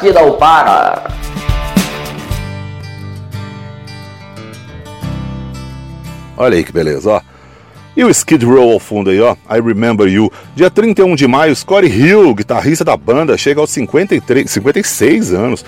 aqui 0.00 0.12
da 0.12 0.24
Upara. 0.24 1.02
Olha 6.38 6.56
aí 6.56 6.64
que 6.64 6.72
beleza, 6.72 7.10
ó. 7.10 7.20
E 7.94 8.02
o 8.02 8.08
Skid 8.08 8.46
Row 8.46 8.72
ao 8.72 8.80
fundo 8.80 9.10
aí, 9.10 9.20
ó. 9.20 9.36
I 9.50 9.60
Remember 9.60 10.08
You. 10.08 10.32
Dia 10.56 10.70
31 10.70 11.14
de 11.14 11.26
maio, 11.28 11.54
Scottie 11.54 11.90
Hill, 11.90 12.34
guitarrista 12.34 12.82
da 12.82 12.96
banda, 12.96 13.36
chega 13.36 13.60
aos 13.60 13.68
53, 13.70 14.50
56 14.50 15.34
anos. 15.34 15.64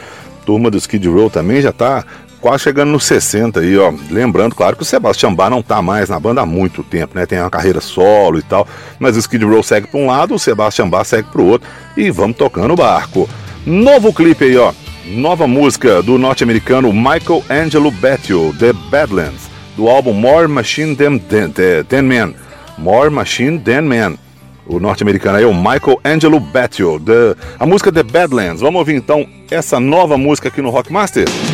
Turma 0.47 0.71
do 0.71 0.79
Skid 0.79 1.07
Row 1.09 1.29
também 1.29 1.61
já 1.61 1.71
tá 1.71 2.03
quase 2.41 2.63
chegando 2.63 2.91
nos 2.91 3.05
60 3.05 3.61
aí, 3.61 3.77
ó. 3.77 3.93
Lembrando, 4.11 4.55
claro, 4.55 4.77
que 4.77 4.83
o 4.83 4.87
Sebastian 4.87 5.35
Bach 5.35 5.51
não 5.51 5.63
tá 5.63 5.83
mais 5.83 6.09
na 6.09 6.19
banda 6.19 6.41
há 6.41 6.47
muito 6.47 6.83
tempo, 6.83 7.19
né? 7.19 7.27
Tem 7.27 7.39
uma 7.39 7.51
carreira 7.51 7.83
solo 7.83 8.39
e 8.39 8.43
tal. 8.43 8.67
Mas 8.99 9.15
o 9.15 9.19
Skid 9.19 9.45
Row 9.45 9.63
segue 9.63 9.89
para 9.89 10.01
um 10.01 10.07
lado, 10.07 10.35
o 10.35 10.39
Sebastian 10.39 10.89
Bach 10.89 11.07
segue 11.07 11.29
para 11.29 11.43
o 11.43 11.47
outro. 11.47 11.69
E 11.99 12.11
vamos 12.11 12.39
tocando 12.39 12.73
o 12.73 12.77
barco. 12.77 13.29
Novo 13.65 14.13
clipe 14.13 14.45
aí, 14.45 14.57
ó. 14.57 14.73
Nova 15.07 15.47
música 15.47 16.03
do 16.03 16.19
norte-americano 16.19 16.93
Michael 16.93 17.45
Angelo 17.49 17.93
Bettio, 17.93 18.53
The 18.59 18.73
Badlands, 18.91 19.49
do 19.77 19.89
álbum 19.89 20.13
More 20.13 20.49
Machine 20.49 20.97
Than, 20.97 21.19
Than, 21.19 21.51
Than 21.89 22.03
Man. 22.03 22.35
More 22.77 23.09
Machine 23.09 23.61
Than 23.61 23.83
Man. 23.83 24.15
O 24.67 24.81
norte-americano 24.81 25.39
aí, 25.39 25.45
é 25.45 25.47
o 25.47 25.55
Michael 25.55 26.01
Angelo 26.05 26.41
Bettio, 26.41 26.99
the... 26.99 27.37
a 27.59 27.65
música 27.65 27.93
The 27.93 28.03
Badlands. 28.03 28.61
Vamos 28.61 28.81
ouvir 28.81 28.97
então 28.97 29.27
essa 29.49 29.79
nova 29.79 30.19
música 30.19 30.49
aqui 30.49 30.61
no 30.61 30.71
Rockmaster? 30.71 31.29
Master. 31.29 31.52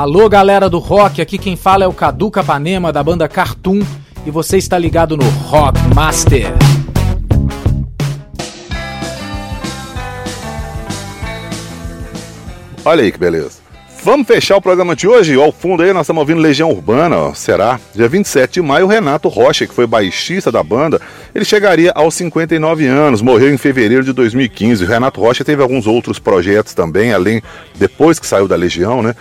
Alô, 0.00 0.30
galera 0.30 0.70
do 0.70 0.78
rock, 0.78 1.20
aqui 1.20 1.36
quem 1.36 1.56
fala 1.56 1.84
é 1.84 1.86
o 1.86 1.92
Cadu 1.92 2.30
Capanema 2.30 2.90
da 2.90 3.02
banda 3.02 3.28
Cartoon 3.28 3.82
e 4.24 4.30
você 4.30 4.56
está 4.56 4.78
ligado 4.78 5.14
no 5.14 5.28
Rock 5.28 5.78
Master. 5.94 6.46
Olha 12.82 13.02
aí 13.02 13.12
que 13.12 13.18
beleza. 13.18 13.58
Vamos 14.02 14.26
fechar 14.26 14.56
o 14.56 14.62
programa 14.62 14.96
de 14.96 15.06
hoje? 15.06 15.34
Ao 15.34 15.52
fundo 15.52 15.82
aí 15.82 15.92
nós 15.92 16.04
estamos 16.04 16.20
ouvindo 16.20 16.40
Legião 16.40 16.70
Urbana, 16.70 17.18
ó, 17.18 17.34
será? 17.34 17.78
Dia 17.94 18.08
27 18.08 18.54
de 18.54 18.62
maio, 18.62 18.86
Renato 18.86 19.28
Rocha, 19.28 19.66
que 19.66 19.74
foi 19.74 19.86
baixista 19.86 20.50
da 20.50 20.62
banda, 20.62 20.98
ele 21.34 21.44
chegaria 21.44 21.92
aos 21.94 22.14
59 22.14 22.86
anos, 22.86 23.20
morreu 23.20 23.52
em 23.52 23.58
fevereiro 23.58 24.02
de 24.02 24.14
2015. 24.14 24.82
O 24.82 24.88
Renato 24.88 25.20
Rocha 25.20 25.44
teve 25.44 25.60
alguns 25.60 25.86
outros 25.86 26.18
projetos 26.18 26.72
também, 26.72 27.12
além, 27.12 27.42
depois 27.74 28.18
que 28.18 28.26
saiu 28.26 28.48
da 28.48 28.56
Legião, 28.56 29.02
né? 29.02 29.14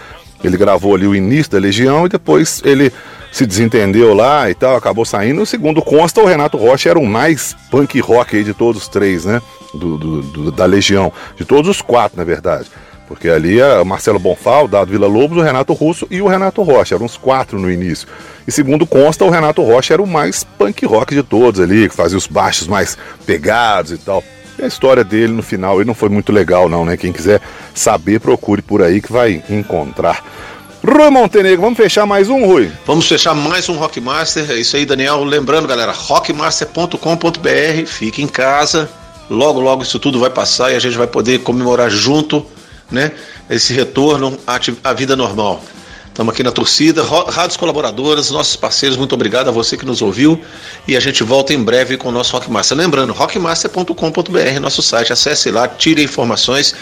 Ele 0.44 0.58
gravou 0.58 0.96
ali 0.96 1.06
o 1.06 1.16
início 1.16 1.52
da 1.52 1.60
Legião 1.60 2.06
e 2.06 2.10
depois 2.10 2.62
ele 2.64 2.92
se 3.32 3.46
desentendeu 3.46 4.14
lá 4.14 4.50
e 4.50 4.54
tal, 4.56 4.76
acabou 4.76 5.06
saindo. 5.06 5.46
Segundo 5.46 5.82
consta, 5.82 6.22
o 6.22 6.26
Renato 6.26 6.58
Rocha 6.58 6.90
era 6.90 6.98
o 7.00 7.06
mais 7.06 7.56
punk 7.70 8.00
rock 8.00 8.44
de 8.44 8.54
todos 8.54 8.84
os 8.84 8.88
três, 8.88 9.26
né? 9.26 9.42
Do, 9.74 9.98
do- 9.98 10.22
do- 10.22 10.52
da 10.52 10.66
Legião. 10.66 11.12
De 11.36 11.46
todos 11.46 11.70
os 11.70 11.82
quatro, 11.82 12.18
na 12.18 12.24
verdade. 12.24 12.68
Porque 13.08 13.28
ali 13.28 13.60
é 13.60 13.84
Marcelo 13.84 14.20
Bonfal, 14.20 14.68
Dado 14.68 14.92
Vila 14.92 15.08
Lobos, 15.08 15.38
o 15.38 15.42
Renato 15.42 15.74
Russo 15.74 16.08
e 16.12 16.22
o 16.22 16.28
Renato 16.28 16.62
Rocha. 16.62 16.96
Eram 16.96 17.06
uns 17.06 17.18
quatro 17.18 17.60
no 17.60 17.70
início. 17.70 18.08
E 18.48 18.52
segundo 18.52 18.86
consta, 18.88 19.26
o 19.26 19.30
Renato 19.30 19.62
Rocha 19.64 19.94
era 19.94 20.02
o 20.02 20.08
mais 20.08 20.44
punk 20.44 20.86
rock 20.86 21.14
de 21.16 21.24
todos 21.24 21.60
ali, 21.60 21.90
que 21.90 21.96
fazia 21.96 22.18
os 22.18 22.28
baixos 22.28 22.68
mais 22.68 22.98
pegados 23.26 23.92
e 23.92 23.98
tal. 23.98 24.24
E 24.60 24.64
a 24.66 24.68
história 24.68 25.06
dele 25.06 25.32
no 25.32 25.42
final 25.42 25.78
ele 25.78 25.88
não 25.88 25.94
foi 25.94 26.10
muito 26.10 26.34
legal, 26.34 26.68
não, 26.68 26.84
né? 26.84 26.98
Quem 26.98 27.14
quiser 27.14 27.42
saber, 27.74 28.20
procure 28.20 28.62
por 28.62 28.82
aí 28.84 29.02
que 29.02 29.10
vai 29.10 29.42
encontrar. 29.50 30.22
Rui 30.86 31.10
Montenegro, 31.10 31.62
vamos 31.62 31.78
fechar 31.78 32.06
mais 32.06 32.30
um, 32.30 32.46
Rui? 32.46 32.70
Vamos 32.86 33.08
fechar 33.08 33.34
mais 33.34 33.70
um 33.70 33.78
Rockmaster. 33.78 34.52
É 34.52 34.56
isso 34.56 34.76
aí, 34.76 34.86
Daniel. 34.86 35.24
Lembrando, 35.24 35.66
galera, 35.66 35.94
rockmaster.com.br. 35.94 37.86
Fique 37.86 38.22
em 38.22 38.28
casa. 38.28 38.90
Logo, 39.30 39.62
logo 39.62 39.84
isso 39.84 39.98
tudo 39.98 40.20
vai 40.20 40.30
passar 40.30 40.72
e 40.72 40.76
a 40.76 40.80
gente 40.80 40.98
vai 40.98 41.08
poder 41.08 41.40
comemorar 41.40 41.90
junto, 41.90 42.46
né? 42.92 43.14
Esse 43.50 43.72
retorno 43.72 44.38
à, 44.46 44.60
à 44.84 44.94
vida 44.94 45.16
normal. 45.16 45.64
Estamos 46.20 46.34
aqui 46.34 46.44
na 46.44 46.52
torcida, 46.52 47.02
rádios 47.30 47.56
colaboradoras, 47.56 48.30
nossos 48.30 48.58
parceiros, 48.58 48.98
muito 48.98 49.16
obrigado 49.16 49.48
a 49.48 49.52
você 49.52 49.78
que 49.78 49.86
nos 49.86 50.02
ouviu 50.02 50.38
e 50.86 50.98
a 50.98 51.00
gente 51.00 51.24
volta 51.24 51.54
em 51.54 51.64
breve 51.64 51.96
com 51.96 52.10
o 52.10 52.12
nosso 52.12 52.34
Rockmaster. 52.34 52.78
Lembrando, 52.78 53.14
rockmaster.com.br, 53.14 54.60
nosso 54.60 54.82
site, 54.82 55.14
acesse 55.14 55.50
lá, 55.50 55.66
tire 55.66 56.04
informações 56.04 56.76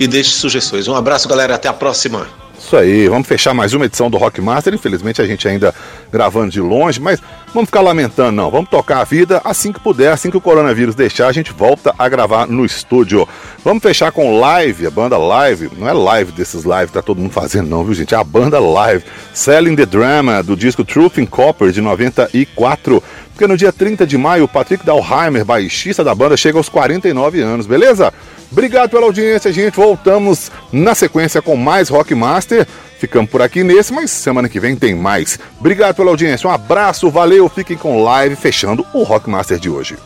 e 0.00 0.08
deixe 0.08 0.30
sugestões. 0.30 0.88
Um 0.88 0.96
abraço, 0.96 1.28
galera, 1.28 1.54
até 1.54 1.68
a 1.68 1.72
próxima. 1.72 2.26
Isso 2.58 2.76
aí, 2.76 3.08
vamos 3.08 3.28
fechar 3.28 3.54
mais 3.54 3.72
uma 3.74 3.86
edição 3.86 4.10
do 4.10 4.18
Rockmaster. 4.18 4.74
Infelizmente 4.74 5.22
a 5.22 5.24
gente 5.24 5.46
ainda 5.46 5.72
gravando 6.10 6.50
de 6.50 6.60
longe, 6.60 7.00
mas 7.00 7.20
vamos 7.54 7.68
ficar 7.68 7.80
lamentando, 7.80 8.32
não. 8.32 8.50
Vamos 8.50 8.70
tocar 8.70 9.00
a 9.00 9.04
vida 9.04 9.40
assim 9.44 9.72
que 9.72 9.80
puder, 9.80 10.12
assim 10.12 10.30
que 10.30 10.36
o 10.36 10.40
coronavírus 10.40 10.94
deixar, 10.94 11.28
a 11.28 11.32
gente 11.32 11.52
volta 11.52 11.94
a 11.98 12.08
gravar 12.08 12.46
no 12.46 12.64
estúdio. 12.64 13.28
Vamos 13.64 13.82
fechar 13.82 14.12
com 14.12 14.38
live, 14.38 14.86
a 14.86 14.90
banda 14.90 15.16
live. 15.16 15.70
Não 15.76 15.88
é 15.88 15.92
live 15.92 16.32
desses 16.32 16.64
live 16.64 16.92
tá 16.92 17.02
todo 17.02 17.20
mundo 17.20 17.32
fazendo, 17.32 17.68
não, 17.68 17.84
viu, 17.84 17.94
gente? 17.94 18.14
É 18.14 18.18
a 18.18 18.24
banda 18.24 18.58
live. 18.58 19.04
Selling 19.32 19.76
the 19.76 19.86
Drama, 19.86 20.42
do 20.42 20.56
disco 20.56 20.84
Truth 20.84 21.18
in 21.18 21.26
Copper, 21.26 21.70
de 21.70 21.80
94. 21.80 23.02
Porque 23.32 23.46
no 23.46 23.56
dia 23.56 23.72
30 23.72 24.06
de 24.06 24.18
maio, 24.18 24.44
o 24.44 24.48
Patrick 24.48 24.84
Dalheimer, 24.84 25.44
baixista 25.44 26.04
da 26.04 26.14
banda, 26.14 26.36
chega 26.36 26.58
aos 26.58 26.68
49 26.68 27.40
anos, 27.40 27.66
beleza? 27.66 28.12
Obrigado 28.50 28.90
pela 28.90 29.06
audiência, 29.06 29.52
gente. 29.52 29.74
Voltamos 29.74 30.50
na 30.72 30.94
sequência 30.94 31.40
com 31.40 31.56
mais 31.56 31.88
Rockmaster. 31.88 32.66
Ficamos 32.98 33.30
por 33.30 33.40
aqui 33.40 33.64
nesse, 33.64 33.92
mas 33.92 34.10
semana 34.10 34.48
que 34.48 34.60
vem 34.60 34.76
tem 34.76 34.94
mais. 34.94 35.38
Obrigado 35.58 35.94
pela 35.94 36.10
audiência. 36.10 36.48
Um 36.48 36.52
abraço, 36.52 37.10
valeu. 37.10 37.48
Fiquem 37.48 37.76
com 37.76 38.02
live 38.02 38.36
fechando 38.36 38.84
o 38.92 39.02
Rockmaster 39.02 39.58
de 39.58 39.70
hoje. 39.70 39.96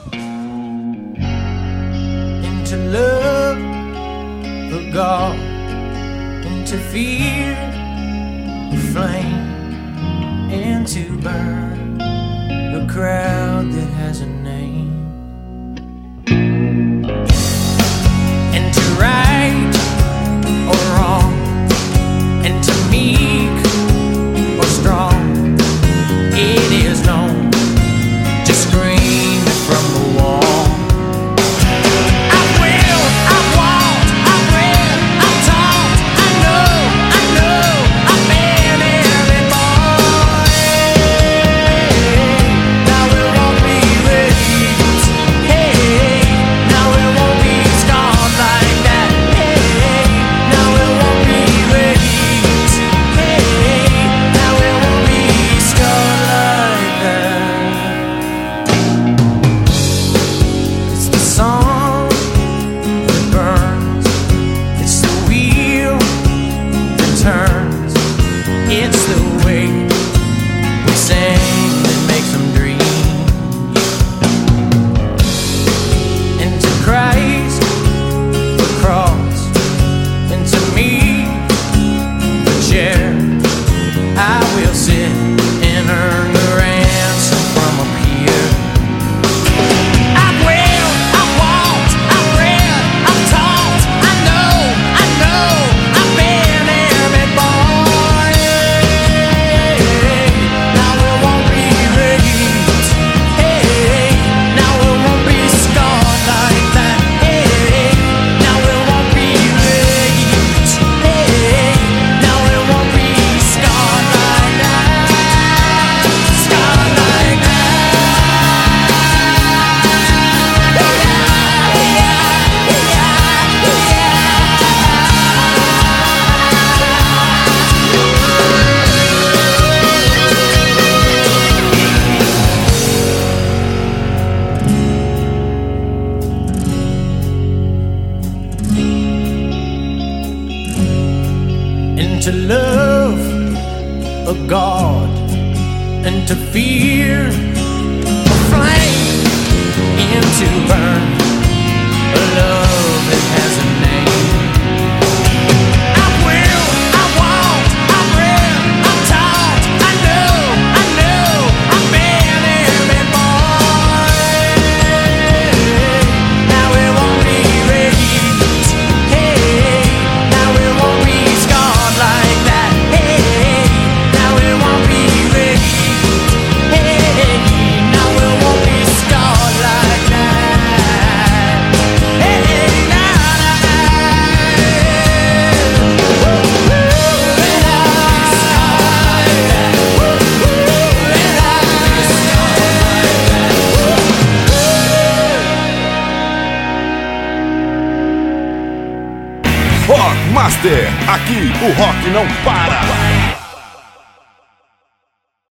into 10.86 11.24